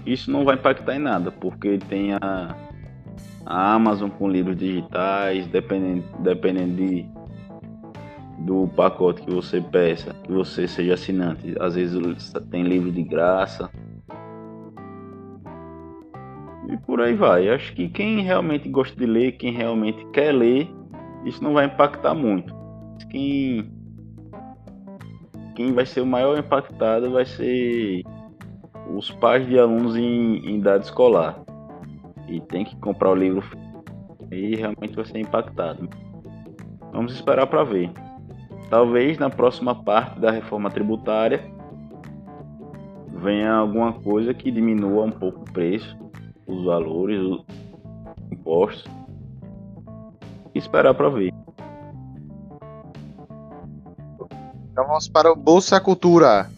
[0.05, 2.55] isso não vai impactar em nada, porque tem a,
[3.45, 7.05] a Amazon com livros digitais, dependendo, dependendo de,
[8.39, 11.55] do pacote que você peça, que você seja assinante.
[11.59, 13.69] Às vezes tem livro de graça.
[16.69, 17.49] E por aí vai.
[17.49, 20.69] Acho que quem realmente gosta de ler, quem realmente quer ler,
[21.25, 22.53] isso não vai impactar muito.
[23.09, 23.71] Quem,
[25.55, 28.03] quem vai ser o maior impactado vai ser
[28.95, 31.41] os pais de alunos em, em idade escolar.
[32.27, 33.45] E tem que comprar o livro
[34.31, 35.87] e realmente vai ser impactado.
[36.91, 37.91] Vamos esperar para ver.
[38.73, 41.47] Talvez na próxima parte da reforma tributária
[43.07, 45.95] venha alguma coisa que diminua um pouco o preço,
[46.47, 47.45] os valores, os
[48.31, 48.91] impostos
[50.55, 51.31] esperar para ver.
[54.71, 56.49] Então vamos para o Bolsa Cultura.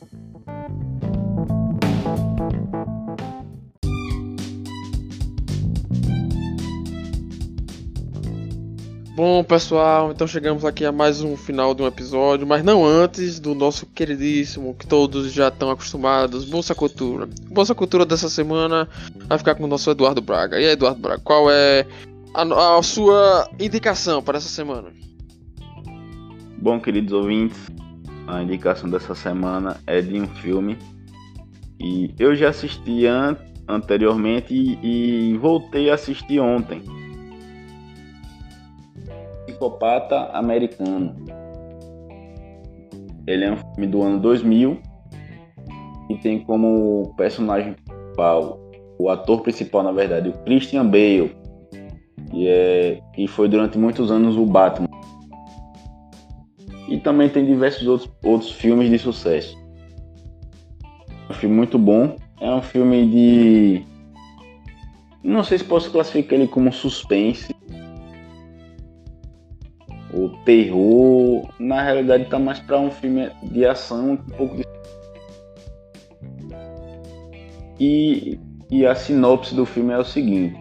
[9.16, 13.39] Bom, pessoal, então chegamos aqui a mais um final de um episódio, mas não antes
[13.39, 17.30] do nosso queridíssimo, que todos já estão acostumados, Bolsa Cultura.
[17.49, 18.89] Bolsa Cultura dessa semana
[19.28, 20.59] vai ficar com o nosso Eduardo Braga.
[20.59, 21.88] E aí, Eduardo Braga, qual é
[22.34, 24.89] a, a sua indicação para essa semana.
[26.57, 27.57] Bom, queridos ouvintes,
[28.28, 30.78] a indicação dessa semana é de um filme
[31.80, 33.38] e eu já assisti an
[33.68, 36.84] anteriormente e, e voltei a assistir ontem.
[39.66, 41.16] Psicopata Americano.
[43.26, 44.80] Ele é um filme do ano 2000
[46.09, 48.59] e tem como personagem principal,
[48.99, 51.36] o ator principal na verdade, o Christian Bale
[52.32, 54.88] e, é, e foi durante muitos anos o Batman.
[56.88, 59.57] E também tem diversos outros, outros filmes de sucesso.
[61.28, 62.16] É um filme muito bom.
[62.39, 63.84] É um filme de.
[65.24, 67.55] Não sei se posso classificar ele como suspense.
[70.26, 71.47] Ou terror.
[71.59, 74.65] Na realidade, está mais para um filme de ação, um pouco de.
[77.80, 78.39] E,
[78.71, 80.57] e a sinopse do filme é o seguinte: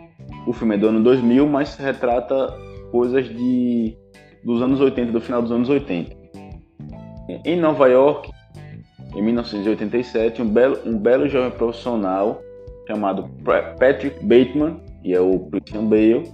[0.46, 2.54] o filme é do ano 2000, mas retrata
[2.90, 3.96] coisas de
[4.44, 6.14] dos anos 80, do final dos anos 80.
[7.46, 8.30] Em Nova York,
[9.16, 12.42] em 1987, um belo, um belo jovem profissional
[12.86, 13.30] chamado
[13.78, 16.30] Patrick Bateman, e é o Christian Bale,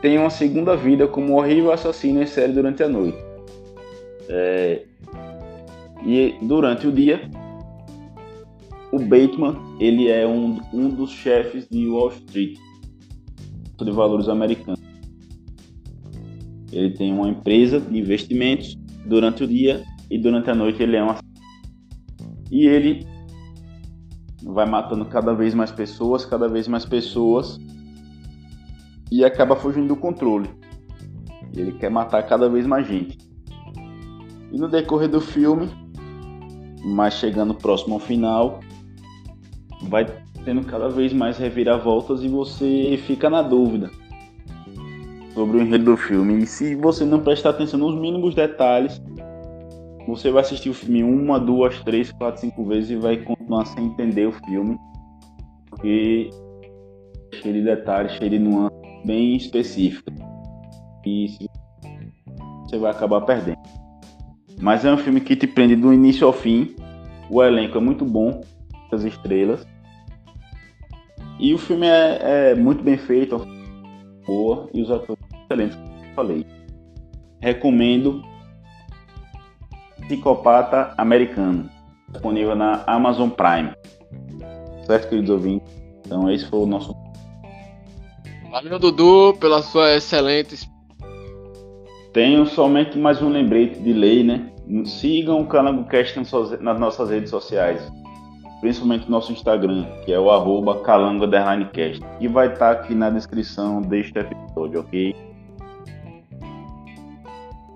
[0.00, 3.18] tem uma segunda vida como um horrível assassino em série durante a noite.
[4.28, 4.84] É,
[6.04, 7.30] e durante o dia,
[8.92, 12.58] o Bateman ele é um, um dos chefes de Wall Street,
[13.78, 14.80] de valores americanos.
[16.72, 18.76] Ele tem uma empresa de investimentos
[19.06, 21.14] durante o dia e durante a noite ele é um
[22.50, 23.06] e ele
[24.42, 27.58] vai matando cada vez mais pessoas, cada vez mais pessoas
[29.10, 30.48] e acaba fugindo do controle.
[31.54, 33.18] Ele quer matar cada vez mais gente.
[34.52, 35.68] E no decorrer do filme,
[36.84, 38.60] mas chegando próximo ao final,
[39.82, 40.06] vai
[40.44, 43.90] tendo cada vez mais reviravoltas e você fica na dúvida
[45.34, 46.42] sobre o enredo do filme.
[46.42, 49.02] E se você não prestar atenção nos mínimos detalhes,
[50.06, 53.86] você vai assistir o filme uma, duas, três, quatro, cinco vezes e vai continuar sem
[53.86, 54.78] entender o filme.
[55.68, 56.30] Porque
[57.34, 58.75] cheio de detalhes, cheio de nuances
[59.06, 60.14] bem específicas.
[61.06, 61.48] E
[62.64, 63.58] você vai acabar perdendo.
[64.60, 66.74] Mas é um filme que te prende do início ao fim.
[67.30, 68.42] O elenco é muito bom,
[68.90, 69.66] as estrelas.
[71.38, 73.46] E o filme é, é muito bem feito,
[74.26, 76.46] boa, e os atores excelentes, como eu falei.
[77.40, 78.22] Recomendo
[80.06, 81.68] Psicopata Americano,
[82.08, 83.72] disponível na Amazon Prime.
[84.86, 85.70] Certo, queridos ouvintes?
[86.06, 86.94] Então, esse foi o nosso.
[88.56, 90.66] Valeu, Dudu, pela sua excelente.
[92.14, 94.50] Tenho somente mais um lembrete de lei, né?
[94.86, 96.18] Sigam o Calango Cast
[96.62, 97.86] nas nossas redes sociais,
[98.62, 103.82] principalmente no nosso Instagram, que é o arroba calango_cast, e vai estar aqui na descrição
[103.82, 105.14] deste episódio, ok?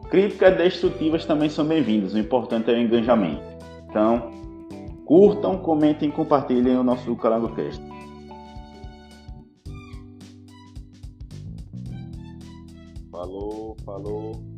[0.09, 3.43] Críticas destrutivas também são bem-vindas, o importante é o engajamento.
[3.91, 4.31] Então,
[5.05, 8.00] curtam, comentem e compartilhem o nosso CalangoCast.
[13.21, 14.50] Falou, falou.